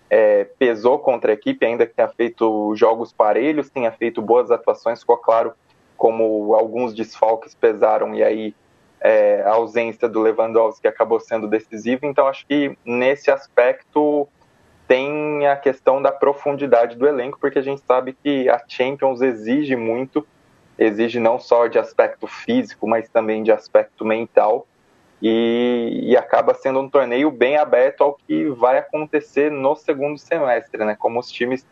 [0.09, 4.99] é, pesou contra a equipe, ainda que tenha feito jogos parelhos, tenha feito boas atuações,
[4.99, 5.53] ficou claro
[5.97, 8.55] como alguns desfalques pesaram e aí
[8.99, 12.05] é, a ausência do Lewandowski acabou sendo decisiva.
[12.05, 14.27] Então, acho que nesse aspecto
[14.87, 19.75] tem a questão da profundidade do elenco, porque a gente sabe que a Champions exige
[19.75, 20.25] muito,
[20.77, 24.67] exige não só de aspecto físico, mas também de aspecto mental.
[25.21, 30.83] E, e, acaba sendo um torneio bem aberto ao que vai acontecer no segundo semestre,
[30.83, 30.95] né?
[30.99, 31.65] Como os times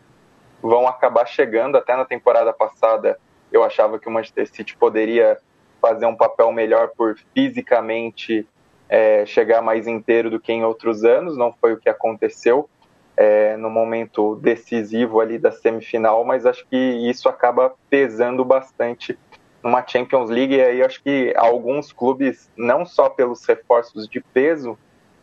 [0.62, 1.76] vão acabar chegando.
[1.76, 3.18] Até na temporada passada,
[3.52, 5.38] eu achava que o Manchester City poderia
[5.80, 8.48] fazer um papel melhor por fisicamente
[8.88, 12.68] é, chegar mais inteiro do que em outros anos, não foi o que aconteceu
[13.16, 19.18] é, no momento decisivo ali da semifinal, mas acho que isso acaba pesando bastante
[19.62, 24.78] numa Champions League, e aí acho que alguns clubes, não só pelos reforços de peso,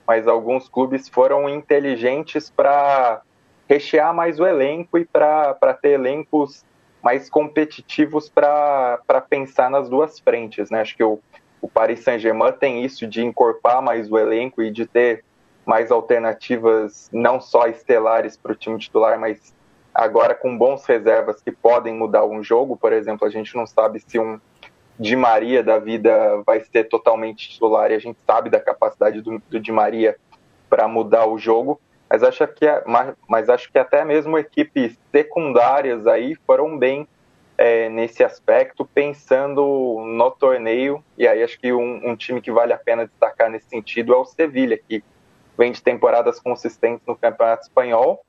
[0.07, 3.21] mas alguns clubes foram inteligentes para
[3.69, 6.65] rechear mais o elenco e para ter elencos
[7.03, 10.69] mais competitivos para pensar nas duas frentes.
[10.69, 10.81] Né?
[10.81, 11.19] Acho que o,
[11.61, 15.23] o Paris Saint-Germain tem isso de encorpar mais o elenco e de ter
[15.65, 19.53] mais alternativas, não só estelares para o time titular, mas
[19.93, 22.75] agora com bons reservas que podem mudar um jogo.
[22.77, 24.39] Por exemplo, a gente não sabe se um
[24.99, 29.41] Di Maria da vida vai ser totalmente titular e a gente sabe da capacidade do,
[29.49, 30.15] do Di Maria
[30.69, 31.79] para mudar o jogo
[32.11, 37.07] mas acho que é, mas, mas acho que até mesmo equipes secundárias aí foram bem
[37.57, 39.61] é, nesse aspecto, pensando
[40.05, 43.69] no torneio, e aí acho que um, um, time que vale a pena destacar nesse
[43.69, 45.01] sentido é o Sevilha, que
[45.61, 48.25] vem de temporadas consistentes no Campeonato Espanhol,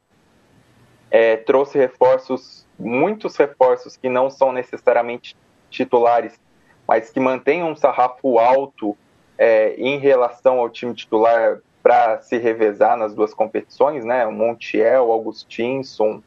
[1.10, 5.34] é, trouxe reforços, muitos reforços que não são necessariamente
[5.70, 6.38] titulares,
[6.86, 8.94] mas que mantêm um sarrafo alto
[9.38, 14.26] é, em relação ao time titular para se revezar nas duas competições, né?
[14.26, 16.22] O Montiel, Augustinson,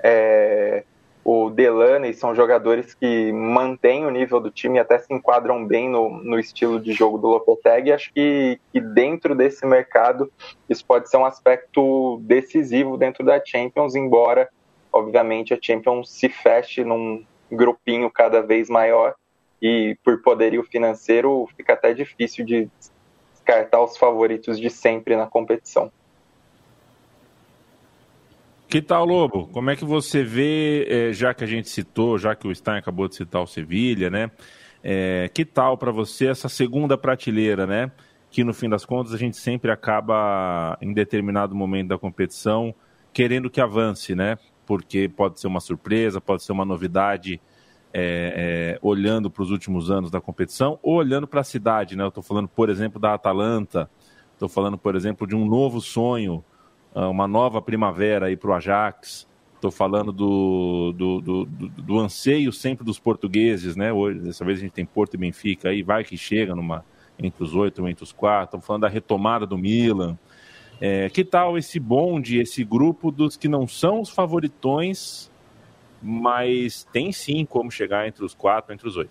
[0.00, 0.82] é,
[1.30, 5.86] o Delaney são jogadores que mantêm o nível do time e até se enquadram bem
[5.86, 7.92] no, no estilo de jogo do Lopetegui.
[7.92, 10.32] Acho que, que dentro desse mercado
[10.70, 14.48] isso pode ser um aspecto decisivo dentro da Champions, embora,
[14.90, 17.22] obviamente, a Champions se feche num
[17.52, 19.14] grupinho cada vez maior
[19.60, 22.70] e por poderio financeiro fica até difícil de
[23.34, 25.92] descartar os favoritos de sempre na competição.
[28.68, 29.46] Que tal, Lobo?
[29.48, 32.76] Como é que você vê, é, já que a gente citou, já que o Stein
[32.76, 34.30] acabou de citar o Sevilha, né?
[34.84, 37.90] É, que tal para você essa segunda prateleira, né?
[38.30, 42.74] Que no fim das contas a gente sempre acaba, em determinado momento da competição,
[43.10, 44.36] querendo que avance, né?
[44.66, 47.40] Porque pode ser uma surpresa, pode ser uma novidade
[47.90, 52.04] é, é, olhando para os últimos anos da competição ou olhando para a cidade, né?
[52.04, 53.88] Eu estou falando, por exemplo, da Atalanta,
[54.34, 56.44] estou falando, por exemplo, de um novo sonho,
[56.94, 62.84] uma nova primavera aí para o Ajax, estou falando do, do, do, do, anseio sempre
[62.84, 63.92] dos portugueses, né?
[63.92, 66.84] Hoje, dessa vez a gente tem Porto e Benfica aí, vai que chega numa
[67.18, 70.16] entre os oito, entre os quatro, estamos falando da retomada do Milan.
[70.80, 75.28] É, que tal esse bonde, esse grupo dos que não são os favoritões
[76.02, 79.10] mas tem sim como chegar entre os quatro, entre os oito.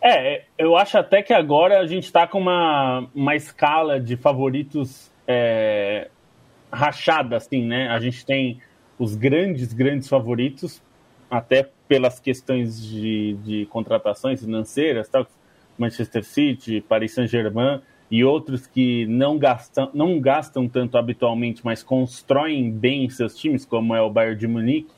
[0.00, 5.10] É, eu acho até que agora a gente está com uma, uma escala de favoritos
[5.26, 6.08] é,
[6.72, 7.88] rachada, assim, né?
[7.88, 8.60] A gente tem
[8.98, 10.82] os grandes, grandes favoritos,
[11.30, 15.26] até pelas questões de, de contratações financeiras, tal,
[15.78, 22.70] Manchester City, Paris Saint-Germain, e outros que não gastam, não gastam tanto habitualmente, mas constroem
[22.70, 24.92] bem seus times, como é o Bayern de Munique.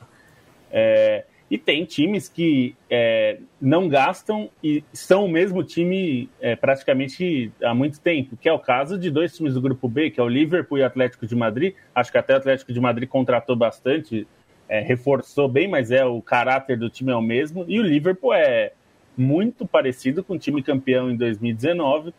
[0.71, 7.51] É, e tem times que é, não gastam e são o mesmo time é, praticamente
[7.61, 10.23] há muito tempo, que é o caso de dois times do grupo B, que é
[10.23, 11.75] o Liverpool e o Atlético de Madrid.
[11.93, 14.25] Acho que até o Atlético de Madrid contratou bastante,
[14.69, 17.65] é, reforçou bem, mas é o caráter do time é o mesmo.
[17.67, 18.71] E o Liverpool é
[19.17, 22.13] muito parecido com o time campeão em 2019.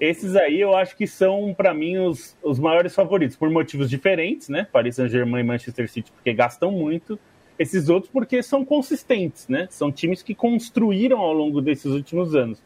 [0.00, 4.48] Esses aí eu acho que são, para mim, os, os maiores favoritos, por motivos diferentes,
[4.48, 4.66] né?
[4.72, 7.20] Paris Saint-Germain e Manchester City, porque gastam muito
[7.58, 9.66] esses outros porque são consistentes, né?
[9.70, 12.62] São times que construíram ao longo desses últimos anos.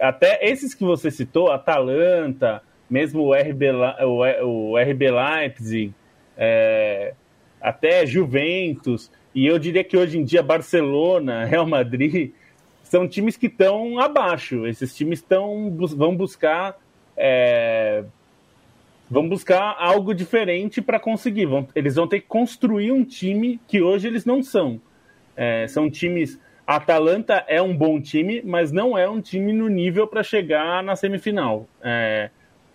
[0.00, 3.70] Até esses que você citou, Atalanta, mesmo o RB,
[4.42, 5.94] o, RB Leipzig,
[6.36, 7.14] é,
[7.60, 12.32] até Juventus, e eu diria que hoje em dia Barcelona, Real Madrid,
[12.82, 14.66] são times que estão abaixo.
[14.66, 16.76] Esses times estão vão buscar
[17.16, 18.04] é,
[19.10, 21.46] vão buscar algo diferente para conseguir.
[21.46, 24.80] Vão, eles vão ter que construir um time que hoje eles não são.
[25.36, 26.38] É, são times.
[26.66, 30.82] A Atalanta é um bom time, mas não é um time no nível para chegar
[30.84, 31.66] na semifinal.
[31.82, 32.30] É,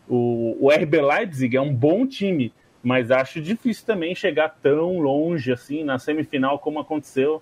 [0.10, 2.52] o, o RB Leipzig é um bom time,
[2.84, 7.42] mas acho difícil também chegar tão longe assim na semifinal como aconteceu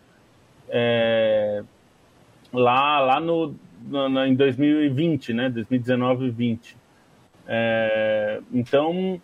[0.70, 1.64] é,
[2.54, 3.56] lá, lá no,
[4.28, 5.50] em 2020, né?
[5.50, 6.83] 2019 e 20.
[7.48, 9.22] É, então,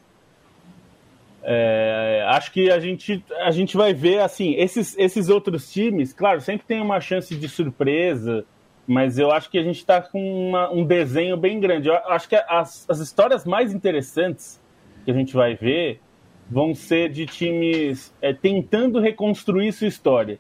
[1.42, 6.42] é, acho que a gente, a gente vai ver assim esses, esses outros times, claro,
[6.42, 8.46] sempre tem uma chance de surpresa,
[8.86, 11.88] mas eu acho que a gente está com uma, um desenho bem grande.
[11.88, 14.62] Eu acho que as, as histórias mais interessantes
[15.06, 16.02] que a gente vai ver
[16.50, 20.40] vão ser de times é, tentando reconstruir sua história.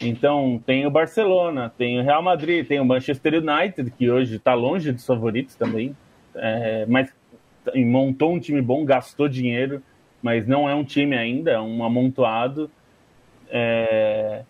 [0.00, 4.54] Então, tem o Barcelona, tem o Real Madrid, tem o Manchester United, que hoje está
[4.54, 5.94] longe dos favoritos também,
[6.34, 7.12] é, mas
[7.76, 9.82] montou um time bom, gastou dinheiro,
[10.22, 12.70] mas não é um time ainda, é um amontoado.
[13.48, 14.42] É...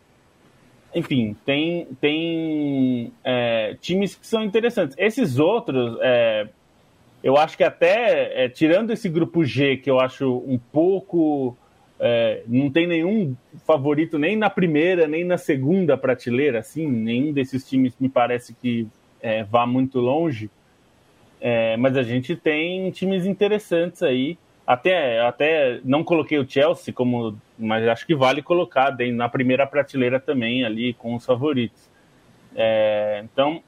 [0.94, 4.96] Enfim, tem, tem é, times que são interessantes.
[4.98, 6.48] Esses outros, é,
[7.22, 11.56] eu acho que até, é, tirando esse grupo G, que eu acho um pouco.
[12.02, 13.36] É, não tem nenhum
[13.66, 18.88] favorito nem na primeira, nem na segunda prateleira, assim, nenhum desses times me parece que
[19.20, 20.50] é, vá muito longe.
[21.40, 24.38] É, mas a gente tem times interessantes aí.
[24.66, 30.20] Até, até não coloquei o Chelsea como, mas acho que vale colocar na primeira prateleira
[30.20, 31.90] também ali com os favoritos.
[32.54, 33.62] É, então,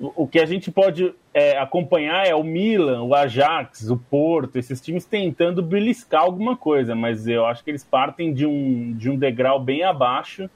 [0.00, 4.80] o que a gente pode é, acompanhar é o Milan, o Ajax, o Porto, esses
[4.80, 9.16] times tentando beliscar alguma coisa, mas eu acho que eles partem de um, de um
[9.16, 10.48] degrau bem abaixo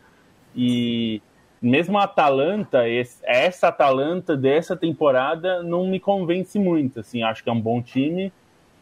[0.55, 1.21] e
[1.61, 2.83] mesmo a Atalanta,
[3.25, 7.01] essa Atalanta dessa temporada não me convence muito.
[7.01, 8.33] Assim, acho que é um bom time,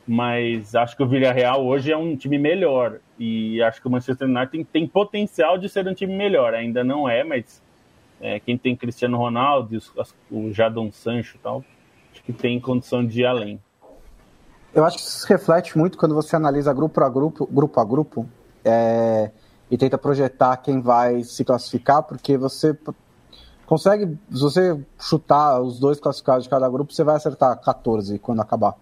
[0.06, 2.98] mas acho que o Villarreal hoje é um time melhor.
[3.18, 6.54] E acho que o Manchester United tem, tem potencial de ser um time melhor.
[6.54, 7.62] Ainda não é, mas
[8.20, 9.78] é, quem tem Cristiano Ronaldo,
[10.30, 11.64] o Jadon Sancho e tal,
[12.12, 13.60] acho que tem condição de ir além.
[14.74, 17.84] Eu acho que isso se reflete muito quando você analisa grupo a grupo, grupo a
[17.84, 18.28] grupo.
[18.64, 19.30] É
[19.74, 22.78] e tenta projetar quem vai se classificar, porque você
[23.66, 28.40] consegue, se você chutar os dois classificados de cada grupo, você vai acertar 14 quando
[28.40, 28.76] acabar.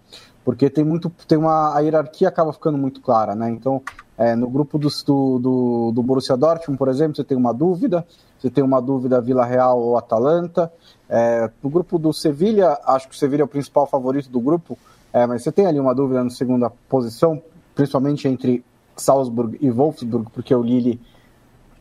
[0.45, 3.49] Porque tem muito, tem uma, a hierarquia acaba ficando muito clara, né?
[3.49, 3.80] Então,
[4.18, 4.90] é, no grupo do,
[5.38, 8.07] do, do Borussia Dortmund, por exemplo, você tem uma dúvida,
[8.38, 10.70] você tem uma dúvida Vila Real ou Atalanta.
[11.09, 14.76] É, no grupo do Sevilha, acho que o Sevilha é o principal favorito do grupo,
[15.11, 17.43] é, mas você tem ali uma dúvida na segunda posição,
[17.74, 18.62] principalmente entre
[19.03, 21.00] Salzburg e Wolfsburg, porque o Lille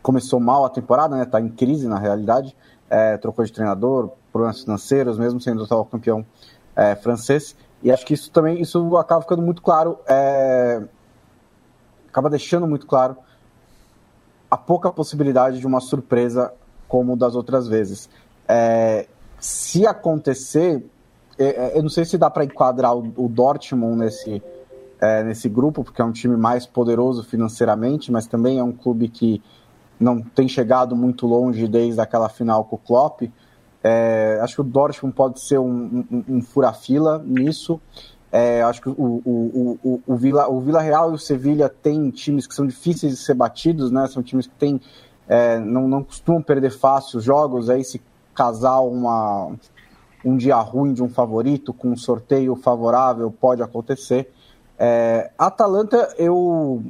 [0.01, 1.25] começou mal a temporada, né?
[1.25, 2.55] Tá em crise na realidade,
[2.89, 6.25] é, trocou de treinador, problemas financeiros, mesmo sendo o atual campeão
[6.75, 7.55] é, francês.
[7.83, 10.83] E acho que isso também isso acaba ficando muito claro, é,
[12.07, 13.17] acaba deixando muito claro
[14.49, 16.53] a pouca possibilidade de uma surpresa
[16.87, 18.09] como das outras vezes.
[18.47, 19.07] É,
[19.39, 20.85] se acontecer,
[21.39, 24.43] é, é, eu não sei se dá para enquadrar o, o Dortmund nesse
[25.01, 29.09] é, nesse grupo, porque é um time mais poderoso financeiramente, mas também é um clube
[29.09, 29.41] que
[29.99, 33.23] não tem chegado muito longe desde aquela final com o Klopp.
[33.83, 37.81] É, acho que o Dortmund pode ser um, um, um fura-fila nisso.
[38.31, 42.09] É, acho que o, o, o, o, Vila, o Vila Real e o Sevilha têm
[42.11, 44.07] times que são difíceis de ser batidos, né?
[44.07, 44.79] São times que têm,
[45.27, 47.69] é, não, não costumam perder fácil os jogos.
[47.69, 48.01] Aí se
[48.33, 49.51] casar uma,
[50.23, 54.31] um dia ruim de um favorito com um sorteio favorável pode acontecer.
[54.83, 56.83] É, Atalanta, eu,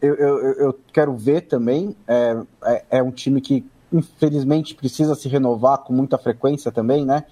[0.00, 1.94] eu, eu, eu, quero ver também.
[2.08, 2.34] É,
[2.64, 3.62] é, é, um time que,
[3.92, 7.24] infelizmente, precisa se renovar com muita frequência também, né?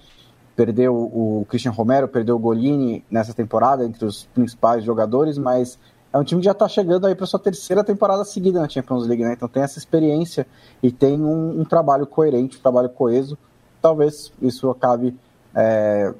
[0.55, 5.77] perdeu o Christian Romero, perdeu o Golini nessa temporada, entre os principais jogadores, mas
[6.13, 9.05] é um time que já está chegando aí para sua terceira temporada seguida na Champions
[9.05, 9.33] League, né?
[9.33, 10.47] Então tem essa experiência
[10.81, 13.37] e tem um, um trabalho coerente, um trabalho coeso.
[13.81, 15.13] Talvez isso acabe
[15.53, 16.13] é,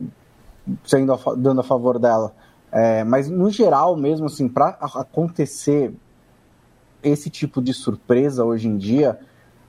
[0.84, 2.34] sendo a, dando a favor dela.
[2.78, 5.94] É, mas no geral mesmo, assim, para acontecer
[7.02, 9.18] esse tipo de surpresa hoje em dia,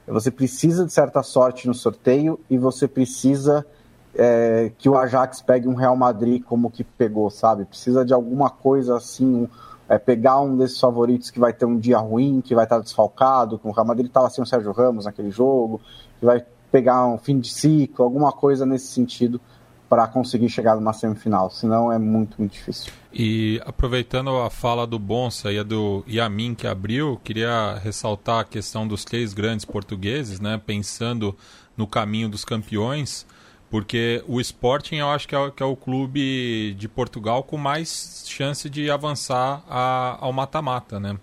[0.09, 3.64] você precisa de certa sorte no sorteio e você precisa
[4.12, 7.64] é, que o Ajax pegue um Real Madrid como que pegou, sabe?
[7.64, 9.48] Precisa de alguma coisa assim, um,
[9.88, 13.57] é, pegar um desses favoritos que vai ter um dia ruim, que vai estar desfalcado,
[13.57, 15.80] como o Real Madrid estava sem o Sérgio Ramos naquele jogo,
[16.18, 19.40] que vai pegar um fim de ciclo, alguma coisa nesse sentido
[19.89, 22.93] para conseguir chegar numa semifinal, senão é muito, muito difícil.
[23.12, 28.45] E aproveitando a fala do Bonsa e a do Yamin que abriu, queria ressaltar a
[28.45, 31.37] questão dos três grandes portugueses, né, pensando
[31.76, 33.26] no caminho dos campeões.
[33.70, 38.24] Porque o Sporting eu acho que é, que é o clube de Portugal com mais
[38.26, 41.18] chance de avançar a, ao mata-mata, né?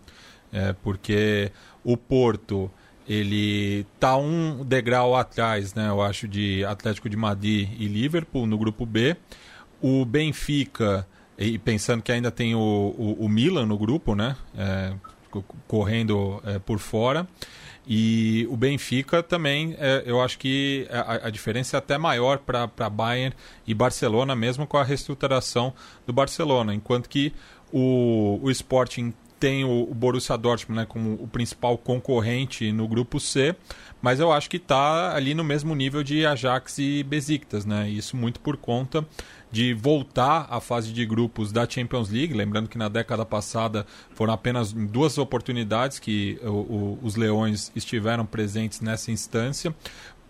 [0.51, 1.51] É, porque
[1.83, 2.69] o Porto
[3.07, 5.89] ele tá um degrau atrás, né?
[5.89, 9.15] Eu acho de Atlético de Madrid e Liverpool no grupo B.
[9.81, 11.05] O Benfica
[11.37, 14.35] e pensando que ainda tem o, o, o Milan no grupo, né?
[14.57, 14.93] É,
[15.67, 17.27] correndo é, por fora.
[17.85, 22.89] E o Benfica também, é, eu acho que a, a, diferença é até maior para
[22.89, 23.35] Bayern
[23.67, 25.73] e Barcelona, mesmo com a reestruturação
[26.07, 26.73] do Barcelona.
[26.73, 27.33] Enquanto que
[27.73, 29.13] o, o Sporting
[29.43, 33.53] tem o, o Borussia Dortmund né, como o principal concorrente no grupo C,
[34.01, 37.65] mas eu acho que está ali no mesmo nível de Ajax e Besiktas.
[37.65, 37.89] Né?
[37.89, 39.05] Isso muito por conta
[39.51, 42.33] de voltar à fase de grupos da Champions League.
[42.33, 43.85] Lembrando que na década passada
[44.15, 49.75] foram apenas duas oportunidades que o, o, os Leões estiveram presentes nessa instância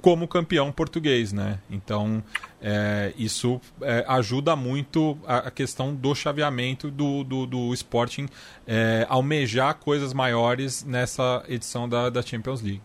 [0.03, 1.59] como campeão português, né?
[1.71, 2.21] Então
[2.61, 8.27] é, isso é, ajuda muito a, a, questão do chaveamento do, do, do Sporting
[8.67, 12.81] é, almejar coisas maiores nessa edição da, da Champions League.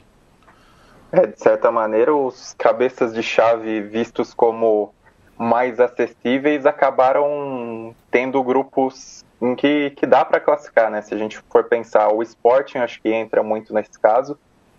[1.11, 4.95] É, de certa maneira, os cabeças de chave vistos como
[5.37, 11.03] mais acessíveis acabaram tendo grupos em que, que dá para classificar, né?
[11.03, 14.39] Se a gente for pensar, o Sporting acho que entra muito nesse caso,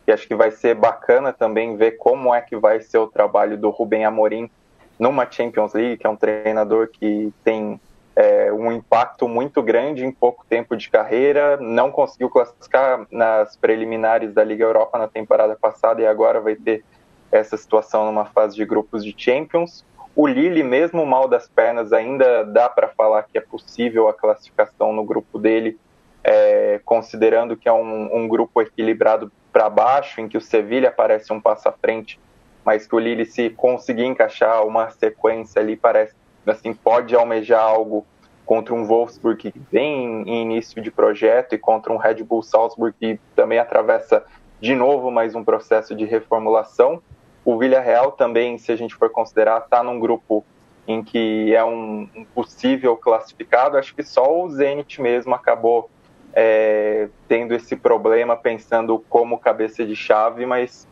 [0.09, 3.55] e acho que vai ser bacana também ver como é que vai ser o trabalho
[3.55, 4.49] do Rubem Amorim
[4.97, 7.79] numa Champions League, que é um treinador que tem
[8.15, 14.33] é, um impacto muito grande em pouco tempo de carreira, não conseguiu classificar nas preliminares
[14.33, 16.83] da Liga Europa na temporada passada e agora vai ter
[17.31, 19.85] essa situação numa fase de grupos de Champions.
[20.15, 24.91] O Lille, mesmo mal das pernas, ainda dá para falar que é possível a classificação
[24.91, 25.79] no grupo dele,
[26.23, 31.31] é, considerando que é um, um grupo equilibrado para baixo, em que o Sevilha aparece
[31.33, 32.19] um passo à frente,
[32.63, 36.13] mas que o Lille, se conseguir encaixar uma sequência ali, parece
[36.45, 38.05] assim pode almejar algo
[38.45, 42.95] contra um Wolfsburg que vem em início de projeto e contra um Red Bull Salzburg
[42.99, 44.25] que também atravessa
[44.59, 47.01] de novo mais um processo de reformulação.
[47.45, 50.43] O Villarreal também, se a gente for considerar, está num grupo
[50.87, 53.77] em que é um, um, possível classificado.
[53.77, 55.89] Acho que só o Zenit mesmo acabou
[56.33, 60.87] é, tendo esse problema, pensando como cabeça de chave, mas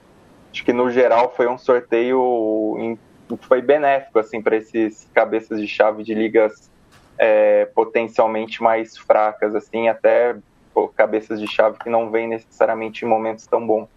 [0.51, 2.97] acho que no geral foi um sorteio em,
[3.41, 6.71] foi benéfico assim para esses cabeças de chave de ligas
[7.17, 10.35] é, potencialmente mais fracas, assim, até
[10.73, 13.89] pô, cabeças de chave que não vêm necessariamente em momentos tão bons.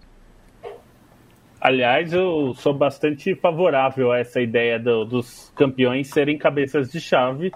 [1.60, 7.52] Aliás, eu sou bastante favorável a essa ideia do, dos campeões serem cabeças de chave.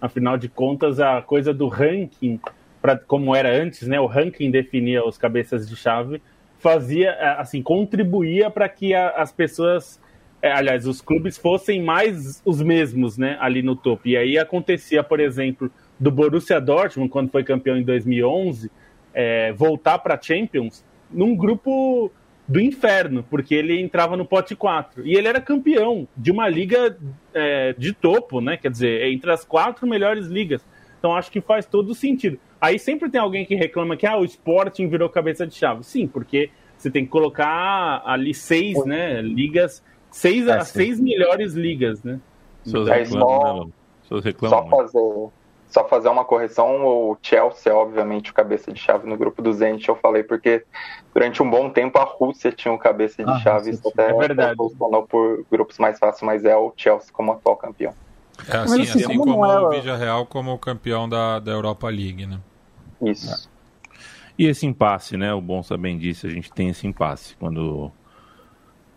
[0.00, 2.40] Afinal de contas, a coisa do ranking,
[2.88, 4.00] pra, como era antes, né?
[4.00, 6.22] O ranking definia os cabeças de chave,
[6.58, 10.00] fazia, assim, contribuía para que a, as pessoas,
[10.40, 13.36] é, aliás, os clubes fossem mais os mesmos, né?
[13.40, 14.08] Ali no topo.
[14.08, 15.70] E aí acontecia, por exemplo,
[16.00, 18.70] do Borussia Dortmund, quando foi campeão em 2011,
[19.12, 22.10] é, voltar para Champions num grupo
[22.46, 25.06] do inferno, porque ele entrava no pote 4.
[25.06, 26.96] E ele era campeão de uma liga
[27.34, 28.56] é, de topo, né?
[28.56, 30.64] Quer dizer, entre as quatro melhores ligas.
[30.98, 32.38] Então acho que faz todo sentido.
[32.60, 35.84] Aí sempre tem alguém que reclama que ah, o Sporting virou cabeça de chave.
[35.84, 39.20] Sim, porque você tem que colocar ali seis, né?
[39.22, 42.20] Ligas, seis, é, as seis melhores ligas, né?
[42.64, 43.72] Seus é só, né,
[44.48, 44.98] só fazer
[45.68, 49.52] só fazer uma correção, o Chelsea é obviamente o cabeça de chave no grupo do
[49.52, 50.64] Zenit, eu falei, porque
[51.12, 54.14] durante um bom tempo a Rússia tinha um cabeça de ah, chave, isso até é
[54.14, 54.56] verdade.
[54.56, 57.92] funcionou por grupos mais fáceis, mas é o Chelsea como atual campeão.
[58.48, 59.60] É assim, assim, assim como, como é...
[59.60, 62.40] o Vigia Real como campeão da, da Europa League, né?
[63.02, 63.48] Isso.
[64.38, 65.32] E esse impasse, né?
[65.34, 67.36] O Bonsa bem disse, a gente tem esse impasse.
[67.36, 67.92] Quando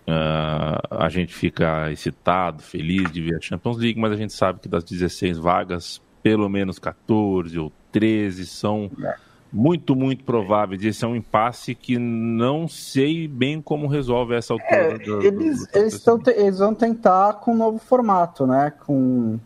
[0.02, 4.60] Uh, a gente fica excitado, feliz de ver a Champions League, mas a gente sabe
[4.60, 9.16] que das 16 vagas, pelo menos 14 ou 13 são é.
[9.52, 10.84] Muito, muito prováveis.
[10.84, 14.76] Esse é um impasse que não sei bem como resolve essa altura.
[14.76, 18.72] É, do, eles, do eles, tão, eles vão tentar com um novo formato, né?
[18.86, 19.40] Com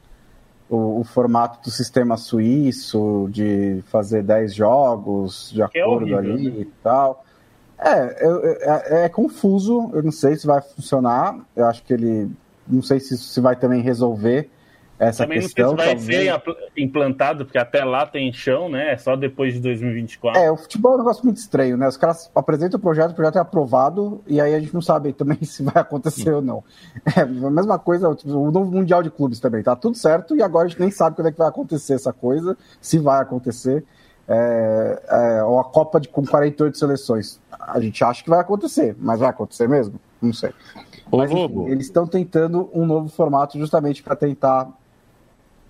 [0.69, 6.51] o, o, formato do sistema suíço, de fazer 10 jogos de é acordo é ali
[6.51, 6.59] né?
[6.61, 7.23] e tal.
[7.77, 11.39] É, é, é, confuso, eu não sei se vai funcionar.
[11.55, 12.29] Eu acho que ele.
[12.67, 14.49] Não sei se, se vai também resolver
[14.97, 15.71] essa também questão.
[15.71, 16.57] Também não sei se vai talvez...
[16.73, 18.93] ser implantado, porque até lá tem chão, né?
[18.93, 20.41] É só depois de 2024.
[20.41, 21.87] É, o futebol é um negócio muito estranho, né?
[21.87, 25.11] Os caras apresentam o projeto, o projeto é aprovado, e aí a gente não sabe
[25.11, 26.31] também se vai acontecer Sim.
[26.31, 26.63] ou não.
[27.15, 30.65] É a mesma coisa, o novo Mundial de Clubes também, tá tudo certo, e agora
[30.65, 33.83] a gente nem sabe quando é que vai acontecer essa coisa, se vai acontecer.
[34.27, 37.39] É, é, ou a Copa de, com 48 seleções.
[37.59, 39.99] A gente acha que vai acontecer, mas vai acontecer mesmo?
[40.19, 40.51] Não sei.
[41.11, 44.67] Mas, enfim, eles estão tentando um novo formato justamente para tentar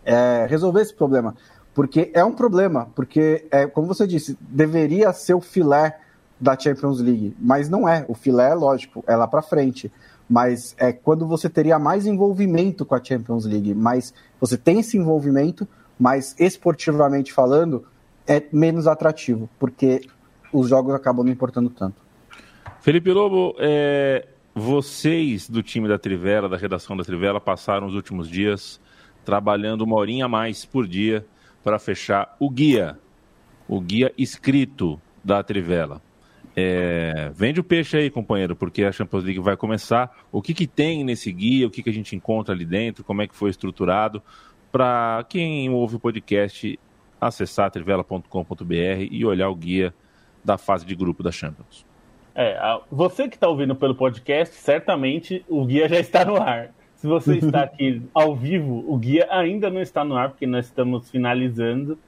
[0.06, 1.36] é, resolver esse problema.
[1.74, 6.00] Porque é um problema, porque, é, como você disse, deveria ser o filé
[6.40, 8.06] da Champions League, mas não é.
[8.08, 9.92] O filé, lógico, é lá para frente.
[10.30, 13.76] Mas é quando você teria mais envolvimento com a Champions League.
[13.76, 15.68] Mas você tem esse envolvimento,
[16.00, 17.86] mas esportivamente falando,
[18.26, 20.02] é menos atrativo, porque
[20.52, 22.02] os jogos acabam não importando tanto.
[22.80, 28.30] Felipe Lobo, é, vocês do time da Trivela, da redação da Trivela, passaram os últimos
[28.30, 28.80] dias
[29.26, 31.26] trabalhando uma horinha a mais por dia
[31.64, 32.98] para fechar o guia,
[33.68, 36.02] o guia escrito da Trivela.
[36.56, 40.16] É, vende o peixe aí, companheiro, porque a Champions League vai começar.
[40.32, 43.22] O que, que tem nesse guia, o que, que a gente encontra ali dentro, como
[43.22, 44.22] é que foi estruturado,
[44.72, 46.80] para quem ouve o podcast
[47.20, 49.94] acessar trivela.com.br e olhar o guia
[50.44, 51.86] da fase de grupo da Champions.
[52.36, 52.58] É,
[52.92, 56.75] você que está ouvindo pelo podcast, certamente o guia já está no ar.
[57.06, 60.66] Se você está aqui ao vivo, o guia ainda não está no ar, porque nós
[60.66, 62.00] estamos finalizando,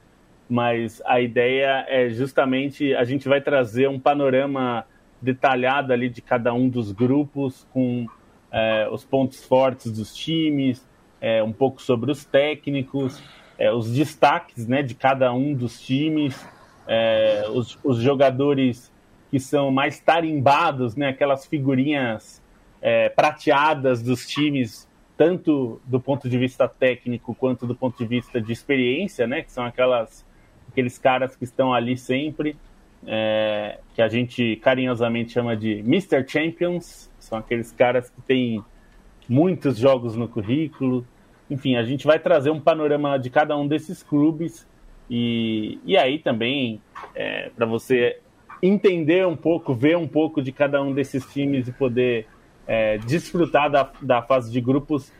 [0.50, 4.84] mas a ideia é justamente a gente vai trazer um panorama
[5.22, 8.08] detalhado ali de cada um dos grupos, com
[8.50, 10.84] é, os pontos fortes dos times,
[11.20, 13.22] é, um pouco sobre os técnicos,
[13.56, 16.44] é, os destaques né, de cada um dos times,
[16.88, 18.92] é, os, os, jogadores
[19.30, 22.42] que são mais tarimbados, né, aquelas figurinhas
[22.82, 24.87] é, prateadas dos times,
[25.18, 29.50] tanto do ponto de vista técnico quanto do ponto de vista de experiência, né, que
[29.50, 30.24] são aquelas,
[30.70, 32.56] aqueles caras que estão ali sempre,
[33.04, 36.24] é, que a gente carinhosamente chama de Mr.
[36.26, 38.64] Champions, são aqueles caras que têm
[39.28, 41.04] muitos jogos no currículo,
[41.50, 44.68] enfim, a gente vai trazer um panorama de cada um desses clubes
[45.10, 46.80] e, e aí também
[47.12, 48.20] é, para você
[48.62, 52.26] entender um pouco, ver um pouco de cada um desses times e poder
[52.68, 55.10] é, desfrutar da, da fase de grupos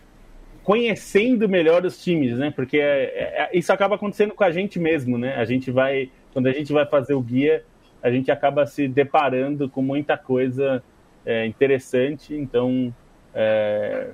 [0.63, 2.53] conhecendo melhor os times, né?
[2.55, 5.35] Porque é, é, isso acaba acontecendo com a gente mesmo, né?
[5.37, 7.65] A gente vai, quando a gente vai fazer o guia,
[8.03, 10.83] a gente acaba se deparando com muita coisa
[11.25, 12.35] é, interessante.
[12.35, 12.95] Então,
[13.35, 14.11] é,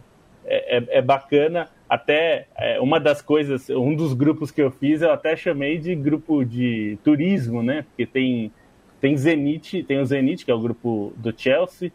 [0.47, 5.11] é, é, bacana até é, uma das coisas, um dos grupos que eu fiz, eu
[5.11, 7.83] até chamei de grupo de turismo, né?
[7.83, 8.53] Porque tem
[9.01, 11.93] tem Zenit, tem o Zenit, que é o grupo do Chelsea,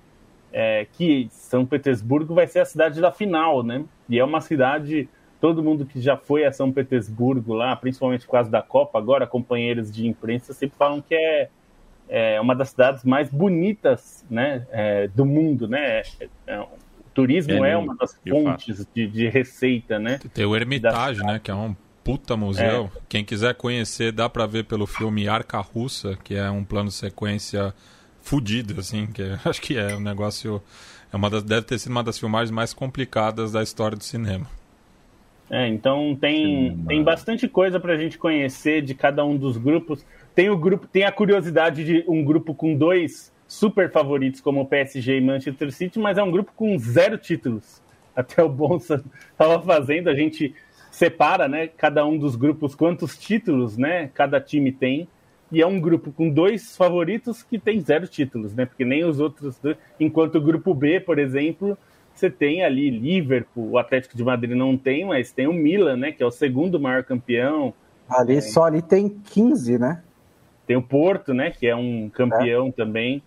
[0.51, 3.83] é, que São Petersburgo vai ser a cidade da final, né?
[4.07, 5.07] E é uma cidade,
[5.39, 9.27] todo mundo que já foi a São Petersburgo lá, principalmente por causa da Copa, agora
[9.27, 11.49] companheiros de imprensa sempre falam que é,
[12.07, 16.01] é uma das cidades mais bonitas, né, é, do mundo, né?
[16.19, 16.65] É, é
[17.13, 20.19] turismo é, é uma das fontes de, de, receita, né?
[20.33, 21.39] Tem o Hermitage, né?
[21.43, 22.89] Que é um puta museu.
[22.95, 22.99] É.
[23.09, 26.95] Quem quiser conhecer, dá para ver pelo filme Arca Russa, que é um plano de
[26.95, 27.73] sequência
[28.29, 30.61] fudido, assim, que é, acho que é um negócio.
[31.11, 34.45] É uma das, deve ter sido uma das filmagens mais complicadas da história do cinema.
[35.49, 40.05] É, então tem, tem bastante coisa para a gente conhecer de cada um dos grupos.
[40.35, 44.65] Tem o grupo, tem a curiosidade de um grupo com dois super favoritos como o
[44.67, 47.81] PSG e Manchester City, mas é um grupo com zero títulos.
[48.15, 50.53] Até o Bonsa estava fazendo, a gente
[50.91, 55.07] separa, né, cada um dos grupos quantos títulos, né, cada time tem.
[55.51, 58.65] E é um grupo com dois favoritos que tem zero títulos, né?
[58.65, 59.77] Porque nem os outros dois.
[59.99, 61.77] Enquanto o grupo B, por exemplo,
[62.13, 66.11] você tem ali Liverpool, o Atlético de Madrid não tem, mas tem o Milan, né?
[66.11, 67.73] Que é o segundo maior campeão.
[68.07, 70.03] Ali é, só ali tem 15, né?
[70.67, 71.49] Tem o Porto, né?
[71.49, 72.71] Que é um campeão é.
[72.71, 73.23] também.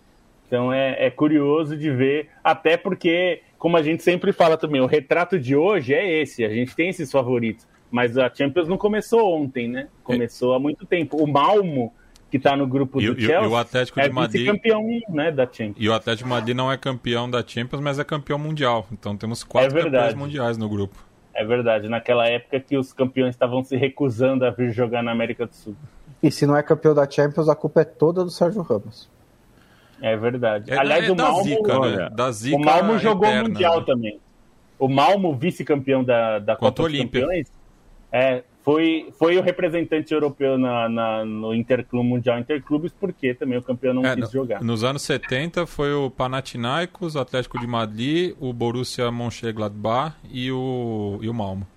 [0.47, 4.85] Então é, é, curioso de ver, até porque, como a gente sempre fala também, o
[4.85, 7.67] retrato de hoje é esse, a gente tem esses favoritos.
[7.89, 9.87] Mas a Champions não começou ontem, né?
[10.03, 11.17] Começou há muito tempo.
[11.17, 11.93] O Malmo,
[12.33, 14.41] que está no grupo do o- e o- Chelsea, e o Atlético é de Madrid.
[14.41, 15.75] vice-campeão né, da Champions.
[15.77, 18.87] E o Atlético de Madrid não é campeão da Champions, mas é campeão mundial.
[18.91, 20.97] Então temos quatro É campeões mundiais no grupo.
[21.35, 25.45] É verdade, naquela época que os campeões estavam se recusando a vir jogar na América
[25.45, 25.75] do Sul.
[26.23, 29.07] E se não é campeão da Champions, a culpa é toda do Sérgio Ramos.
[30.01, 30.71] É verdade.
[30.71, 32.09] É, Aliás, é o da Malmo, zica, olha, né?
[32.15, 33.85] Da zica o Malmo jogou eterna, Mundial né?
[33.85, 34.19] também.
[34.79, 37.21] O Malmo, vice-campeão da, da Contra Copa o dos Olímpia.
[37.21, 37.47] Campeões,
[38.11, 43.61] é, foi, foi o representante europeu na, na- no Interclube Mundial Interclubes, porque também o
[43.61, 44.63] campeão não É, quis no- jogar.
[44.63, 51.19] Nos anos 70 foi o Panathinaikos, o Atlético de Madrid, o Borussia Mönchengladbach e o,
[51.21, 51.67] e o Malmo.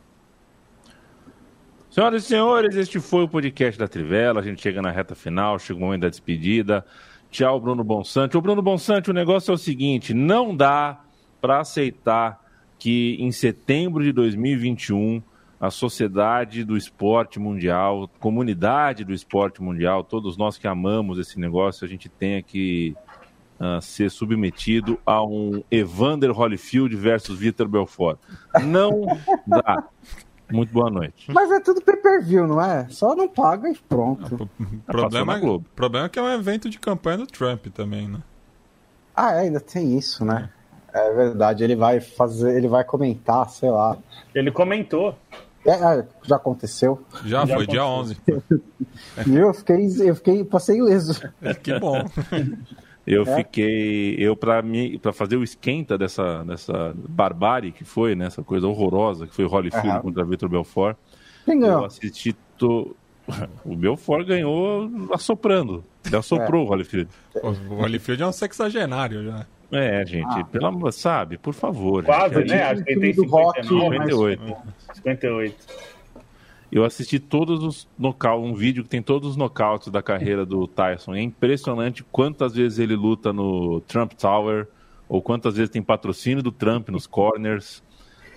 [1.91, 4.41] Senhoras e senhores, este foi o podcast da Trivela.
[4.41, 6.85] A gente chega na reta final, chega o momento da despedida.
[7.31, 8.37] Tchau, Bruno Bonsante.
[8.37, 11.01] Ô, Bruno Bonsante, o negócio é o seguinte: não dá
[11.41, 12.39] para aceitar
[12.79, 15.23] que em setembro de 2021
[15.61, 21.85] a sociedade do esporte mundial, comunidade do esporte mundial, todos nós que amamos esse negócio,
[21.85, 22.95] a gente tenha que
[23.59, 28.19] ah, ser submetido a um Evander Holyfield versus Vitor Belfort.
[28.63, 29.07] Não
[29.47, 29.85] dá.
[30.53, 31.33] Muito boa noite.
[31.33, 32.87] Mas é tudo pay-per-view, não é?
[32.89, 34.49] Só não paga e pronto.
[34.61, 35.67] O problema, Globo.
[35.75, 38.21] problema é que é um evento de campanha do Trump também, né?
[39.15, 40.51] Ah, é, ainda tem isso, né?
[40.93, 43.99] É verdade, ele vai fazer, ele vai comentar, sei lá.
[44.35, 45.17] Ele comentou.
[45.67, 47.05] É, é, já aconteceu.
[47.25, 48.17] Já, Já foi dia 11.
[49.27, 49.49] Viu?
[49.49, 51.21] Eu fiquei, eu fiquei, passei ileso.
[51.63, 52.05] que bom.
[53.07, 53.37] Eu É?
[53.37, 54.17] fiquei.
[54.19, 58.27] Eu, pra, mim, pra fazer o esquenta dessa, dessa barbárie que foi, né?
[58.27, 60.01] Essa coisa horrorosa que foi o Holyfield Aham.
[60.03, 60.97] contra Vitor Belfort,
[61.45, 61.85] Quem eu ganhou?
[61.85, 62.35] assisti.
[62.59, 62.97] To...
[63.65, 65.85] O Belfort ganhou assoprando.
[66.05, 67.09] Ele assoprou o Holyfield.
[67.71, 69.47] O Holyfield é um sexagenário já.
[69.73, 70.45] É, gente, Ah.
[70.45, 72.05] pelo amor, sabe, por favor.
[72.05, 72.63] Quase, gente, né?
[72.63, 74.57] eu- Acho que tem do rock, 59, mas- 58.
[74.95, 75.57] 58.
[76.71, 80.67] Eu assisti todos os nocautes, um vídeo que tem todos os nocautes da carreira do
[80.67, 81.15] Tyson.
[81.15, 84.67] É impressionante quantas vezes ele luta no Trump Tower,
[85.09, 87.83] ou quantas vezes tem patrocínio do Trump nos corners.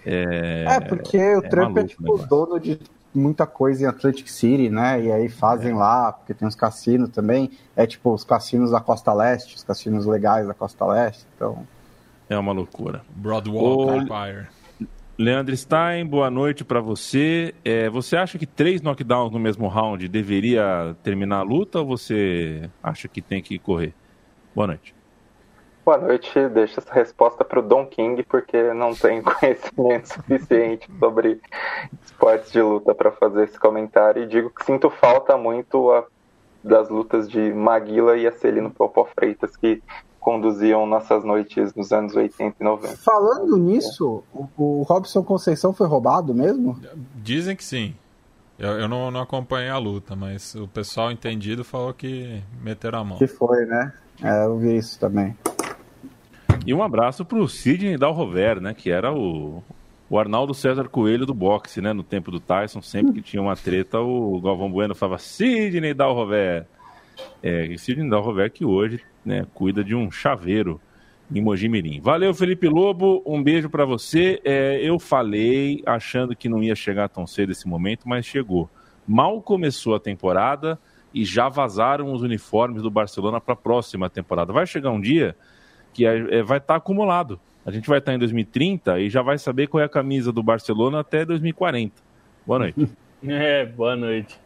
[0.06, 2.28] É, É, porque o é Trump é maluco o tipo negócio.
[2.28, 2.80] dono de
[3.14, 5.04] muita coisa em Atlantic City, né?
[5.04, 7.52] E aí fazem lá, porque tem uns cassinos também.
[7.76, 11.26] É tipo os cassinos da Costa Leste, os cassinos legais da Costa Leste.
[11.36, 11.66] Então,
[12.30, 13.02] é uma loucura.
[13.16, 14.48] Broadwalk Empire.
[15.18, 17.54] Leandro Stein, boa noite pra você.
[17.66, 22.70] É, você acha que três knockdowns no mesmo round deveria terminar a luta ou você
[22.82, 23.94] acha que tem que correr?
[24.56, 24.96] Boa noite.
[25.86, 31.42] Boa noite, deixo essa resposta para o Don King, porque não tenho conhecimento suficiente sobre
[32.06, 34.24] esportes de luta para fazer esse comentário.
[34.24, 36.06] E digo que sinto falta muito a-
[36.64, 39.82] das lutas de Maguila e Acelino Popó Freitas, que
[40.20, 42.98] conduziam nossas noites nos anos 80 e 90.
[42.98, 46.78] falando nisso, o, o Robson Conceição foi roubado mesmo?
[47.16, 47.96] Dizem que sim.
[48.60, 53.04] Eu, eu não, não acompanhei a luta, mas o pessoal entendido falou que meteram a
[53.06, 53.18] mão.
[53.18, 53.94] Que foi, né?
[54.22, 55.34] É, eu vi isso também.
[56.66, 58.74] E um abraço pro Sidney Dalrover, né?
[58.74, 59.64] Que era o,
[60.10, 61.94] o Arnaldo César Coelho do boxe, né?
[61.94, 66.66] No tempo do Tyson, sempre que tinha uma treta, o Galvão Bueno falava Sidney Dalrover.
[67.42, 70.80] É, e Sidney Dalrover que hoje né, cuida de um chaveiro
[71.34, 72.00] em Mojimirim.
[72.02, 73.22] Valeu, Felipe Lobo.
[73.26, 74.42] Um beijo pra você.
[74.44, 78.70] É, eu falei achando que não ia chegar tão cedo esse momento, mas chegou.
[79.08, 80.80] Mal começou a temporada
[81.14, 84.54] e já vazaram os uniformes do Barcelona para a próxima temporada.
[84.54, 85.36] Vai chegar um dia
[85.94, 87.40] que é, é, vai estar acumulado.
[87.66, 90.42] A gente vai estar em 2030 e já vai saber qual é a camisa do
[90.42, 91.94] Barcelona até 2040.
[92.46, 92.88] Boa noite.
[93.28, 94.40] É, boa noite.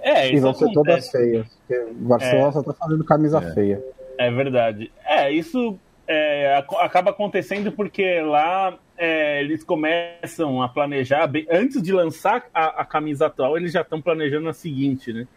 [0.00, 1.46] É, E isso vão ser todas feias.
[1.68, 2.52] O Barcelona É.
[2.52, 3.84] só tá fazendo camisa feia.
[4.16, 4.90] É verdade.
[5.04, 11.82] É, isso é, ac- acaba acontecendo porque lá é, eles começam a planejar, bem- antes
[11.82, 15.28] de lançar a, a camisa atual, eles já estão planejando a seguinte, né?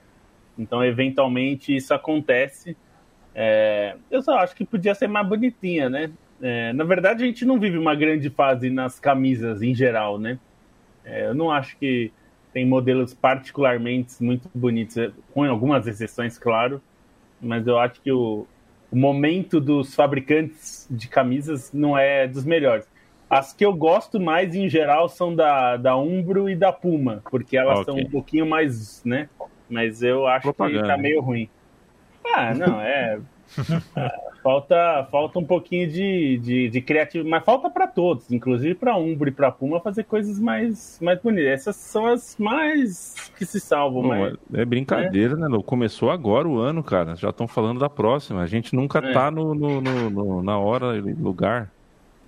[0.57, 2.77] Então, eventualmente, isso acontece.
[3.35, 6.11] É, eu só acho que podia ser mais bonitinha, né?
[6.41, 10.39] É, na verdade, a gente não vive uma grande fase nas camisas em geral, né?
[11.03, 12.11] É, eu não acho que
[12.53, 16.81] tem modelos particularmente muito bonitos, é, com algumas exceções, claro,
[17.41, 18.45] mas eu acho que o,
[18.91, 22.88] o momento dos fabricantes de camisas não é dos melhores.
[23.30, 27.57] As que eu gosto mais em geral são da, da Umbro e da Puma, porque
[27.57, 27.85] elas Ok.
[27.85, 29.27] são um pouquinho mais, né?
[29.68, 30.81] Mas eu acho Propaganda.
[30.84, 31.49] que tá meio ruim.
[32.25, 33.19] Ah, não, é.
[33.95, 38.95] ah, falta, falta um pouquinho de, de, de criatividade, mas falta para todos, inclusive para
[38.97, 41.45] Umbro e para Puma, fazer coisas mais, mais bonitas.
[41.51, 45.47] Essas são as mais que se salvam, Não, mas é, é brincadeira, né?
[45.47, 45.61] Lu?
[45.61, 47.15] Começou agora o ano, cara.
[47.15, 48.41] Já estão falando da próxima.
[48.41, 49.11] A gente nunca É.
[49.13, 51.69] tá no, no- no- no- na hora e lugar.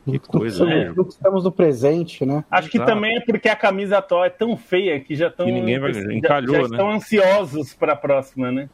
[0.04, 1.04] Que coisa, Estamos- né?
[1.10, 2.46] Estamos no presente, né?
[2.52, 2.92] Acho que Exato.
[2.92, 6.54] também é porque a camisa atual é tão feia que já estão vai- já- encalhou,
[6.56, 6.68] já, né?
[6.68, 8.70] estão ansiosos para a próxima, né?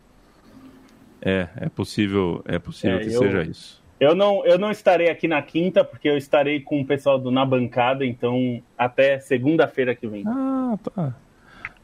[1.22, 3.82] É, é possível, é possível É, que eu- seja isso.
[4.00, 7.30] Eu não, eu não estarei aqui na quinta, porque eu estarei com o pessoal do
[7.30, 10.24] Na Bancada, então até segunda-feira que vem.
[10.26, 11.16] Ah, tá.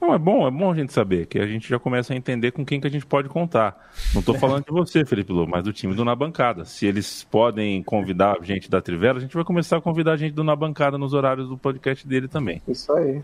[0.01, 2.51] Não, é bom, é bom a gente saber, que a gente já começa a entender
[2.51, 3.91] com quem que a gente pode contar.
[4.15, 6.65] Não tô falando de você, Felipe Lobo, mas do time do Na Bancada.
[6.65, 10.17] Se eles podem convidar a gente da Trivela, a gente vai começar a convidar a
[10.17, 12.61] gente do Na Bancada nos horários do podcast dele também.
[12.67, 13.21] Isso aí.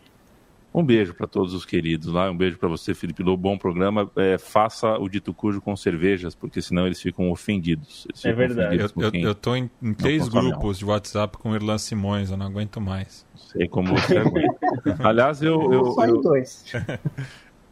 [0.74, 3.44] Um beijo para todos os queridos lá, um beijo para você, Felipe Lobo.
[3.44, 4.10] Bom programa.
[4.16, 8.08] É, faça o dito cujo com cervejas, porque senão eles ficam ofendidos.
[8.10, 8.76] Eles É ficam verdade.
[8.84, 12.32] ofendidos Eu, eu, eu tô em, em três grupos de WhatsApp com o Irlan Simões,
[12.32, 13.24] eu não aguento mais.
[13.36, 14.58] sei como você aguenta.
[15.08, 16.66] Aliás, eu, eu, Só em eu- dois.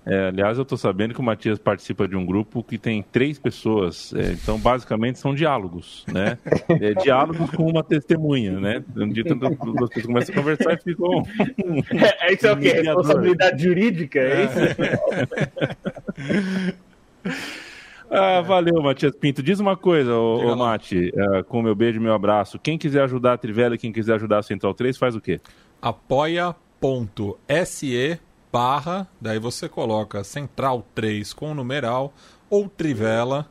[0.06, 3.38] é, aliás, eu tô sabendo que o Matias participa de um grupo que tem três
[3.38, 4.14] pessoas.
[4.16, 6.38] é, então, basicamente, são diálogos, né?
[6.70, 8.84] É, diálogos com uma testemunha, né?
[8.96, 11.24] Um dia, tanto- duas pessoas começam a conversar e ficam.
[12.20, 12.72] É, isso é o quê?
[12.74, 14.20] Responsabilidade jurídica?
[14.20, 14.60] É isso?
[18.14, 19.42] Ah, valeu, Matias Pinto.
[19.42, 20.56] Diz uma coisa, ô, ô.
[20.58, 22.60] Mati, é, com meu beijo e meu abraço.
[22.60, 25.40] Quem quiser ajudar a Trivela e quem quiser ajudar a Central 3, faz o quê?
[25.82, 26.50] apoia.se
[28.52, 32.14] barra, daí você coloca Central 3 com numeral
[32.50, 33.50] ou Trivela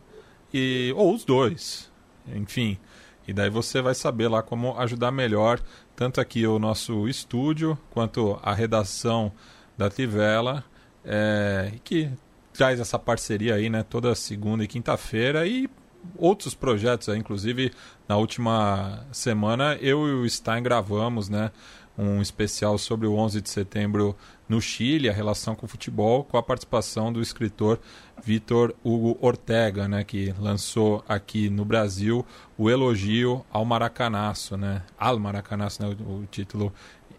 [0.52, 1.90] e ou os dois.
[2.35, 2.78] Enfim,
[3.27, 5.60] e daí você vai saber lá como ajudar melhor
[5.97, 9.32] tanto aqui o nosso estúdio quanto a redação
[9.77, 10.64] da Trivela,
[11.05, 12.10] é, que
[12.52, 15.68] traz essa parceria aí, né, toda segunda e quinta-feira e
[16.16, 17.72] outros projetos, aí, inclusive
[18.09, 21.51] na última semana eu e o Stein gravamos, né,
[22.01, 24.16] um especial sobre o 11 de setembro
[24.48, 27.78] no Chile, a relação com o futebol, com a participação do escritor
[28.22, 32.24] Vitor Hugo Ortega, né, que lançou aqui no Brasil
[32.56, 36.72] o elogio ao Maracanaço, né, al Maracanaço, né, o, título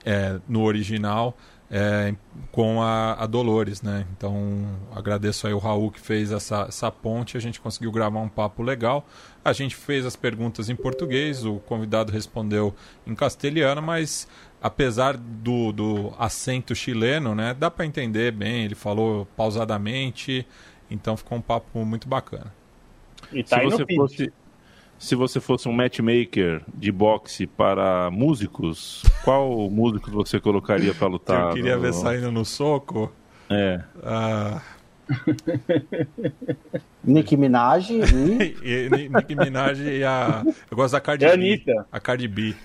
[0.04, 1.38] é, no original,
[1.70, 2.14] é,
[2.52, 4.06] com a, a Dolores, né?
[4.12, 8.28] Então agradeço aí o Raul que fez essa, essa ponte, a gente conseguiu gravar um
[8.28, 9.08] papo legal.
[9.44, 12.76] A gente fez as perguntas em português, o convidado respondeu
[13.08, 14.28] em castelhano, mas
[14.62, 18.66] apesar do, do acento chileno, né, dá para entender bem.
[18.66, 20.46] Ele falou pausadamente,
[20.90, 22.54] então ficou um papo muito bacana.
[23.32, 24.34] E tá se você fosse
[25.00, 31.48] se você fosse um matchmaker de boxe para músicos, qual músico você colocaria para lutar?
[31.50, 33.12] eu queria no- ver saindo no soco.
[33.50, 33.82] É.
[34.04, 34.62] Ah,
[37.04, 38.00] Nick Minaj e.
[38.64, 40.44] e, e Nicki Minaj e a.
[40.70, 41.34] Eu gosto da Cardi a B.
[41.34, 41.88] Anitta.
[41.92, 42.56] A Cardi B.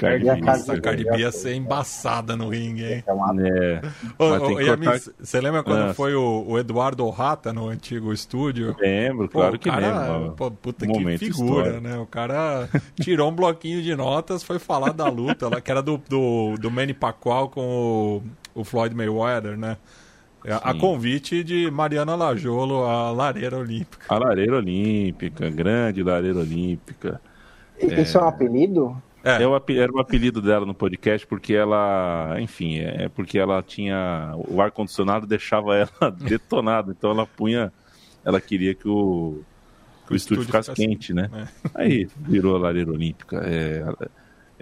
[0.00, 0.80] Cardi a B.
[0.80, 3.04] Cardi B ia ser embaçada no ringue, hein?
[3.06, 3.80] É uma- É.
[4.18, 5.94] Ô, Yami, cortar- você lembra quando Ah.
[5.94, 8.74] foi o, o Eduardo Rata no antigo estúdio?
[8.80, 10.32] Lembro, Pô, claro que cara, lembro.
[10.32, 11.80] pô, puta Um que figura, histórico.
[11.80, 11.98] né?
[11.98, 12.68] O cara
[13.00, 16.70] tirou um bloquinho de notas, foi falar da luta lá, que era do, do, do
[16.70, 18.22] Manny Pacquiao com
[18.54, 19.76] o, o Floyd Mayweather, né?
[20.48, 24.06] A, a convite de Mariana Lajolo, a lareira olímpica.
[24.08, 27.20] A lareira olímpica, grande lareira olímpica.
[27.78, 28.96] Isso é um apelido?
[29.22, 33.62] É, É o era o apelido dela no podcast porque ela, enfim, é porque ela
[33.62, 37.72] tinha o ar condicionado deixava ela detonada, então ela punha,
[38.24, 39.42] ela queria que o,
[40.06, 41.28] que o, estúdio, estúdio ficasse quente, né?
[41.34, 41.46] é.
[41.74, 43.42] Aí virou a lareira olímpica.
[43.44, 43.84] É,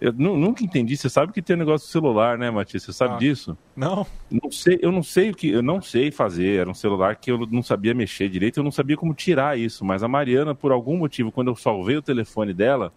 [0.00, 0.96] eu nu- nunca entendi.
[0.96, 2.84] Você sabe que tem um negócio do celular, né, Matias?
[2.84, 3.18] Você sabe Ah.
[3.18, 3.58] disso?
[3.76, 6.60] Não, Não sei, eu não sei o que, eu não sei fazer.
[6.60, 9.84] Era um celular que eu não sabia mexer direito, eu não sabia como tirar isso.
[9.84, 12.92] Mas a Mariana, por algum motivo, quando eu salvei o telefone dela,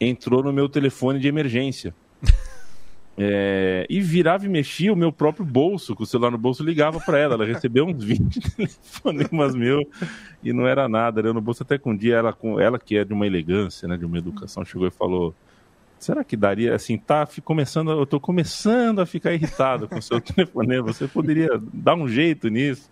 [0.00, 1.94] entrou no meu telefone de emergência.
[3.16, 6.98] É, e virava e mexia o meu próprio bolso, com o celular no bolso ligava
[6.98, 7.34] para ela.
[7.34, 9.84] Ela recebeu uns 20 telefonemas meus
[10.42, 11.20] e não era nada.
[11.20, 13.24] Era eu no bolso até que um dia ela, com ela que é de uma
[13.24, 15.32] elegância, né, de uma educação, chegou e falou:
[15.98, 16.98] Será que daria assim?
[16.98, 20.92] Tá começando, eu tô começando a ficar irritado com o seu telefonema.
[20.92, 22.90] Você poderia dar um jeito nisso?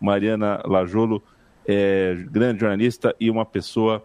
[0.00, 1.22] Mariana Lajolo
[1.66, 4.04] é grande jornalista e uma pessoa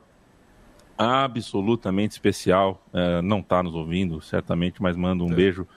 [1.01, 2.85] absolutamente especial.
[2.93, 5.35] É, não está nos ouvindo, certamente, mas manda um É.
[5.35, 5.67] beijo.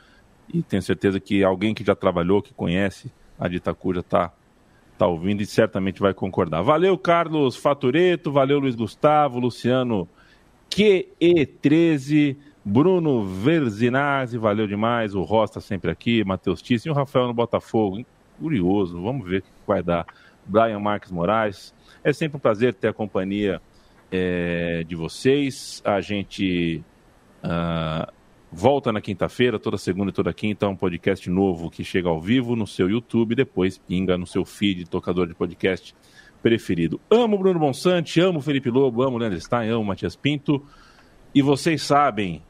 [0.52, 4.32] E tenho certeza que alguém que já trabalhou, que conhece a de Itacura, está
[4.98, 6.62] tá ouvindo e certamente vai concordar.
[6.62, 10.06] Valeu, Carlos Fatureto, valeu, Luiz Gustavo, Luciano
[10.70, 17.34] QE13, Bruno Verzinazzi, valeu demais, o Rosta sempre aqui, Matheus Tisse e o Rafael no
[17.34, 18.05] Botafogo.
[18.38, 20.06] Curioso, vamos ver o que vai dar.
[20.46, 23.60] Brian Marques Moraes, é sempre um prazer ter a companhia
[24.10, 25.82] é, de vocês.
[25.85, 26.82] A gente
[27.43, 28.12] ah,
[28.51, 32.55] volta na quinta-feira, toda segunda e toda quinta, um podcast novo que chega ao vivo
[32.55, 35.94] no seu YouTube, depois pinga no seu feed, tocador de podcast
[36.43, 37.01] preferido.
[37.10, 40.62] Amo Bruno Bonsante, amo Felipe Lobo, amo Leandro Stein, amo Matias Pinto.
[41.35, 42.43] E vocês sabem,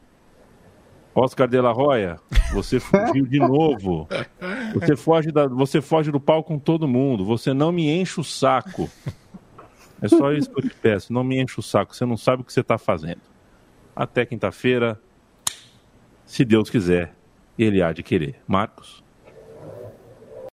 [1.15, 2.19] Oscar de la Roya,
[2.53, 4.07] você fugiu de novo.
[4.73, 7.25] Você foge, da, você foge do pau com todo mundo.
[7.25, 8.89] Você não me enche o saco.
[10.01, 11.13] É só isso que eu te peço.
[11.13, 11.95] Não me enche o saco.
[11.95, 13.21] Você não sabe o que você está fazendo.
[13.95, 14.99] Até quinta-feira,
[16.25, 17.15] se Deus quiser,
[17.57, 18.41] ele há de querer.
[18.47, 19.04] Marcos.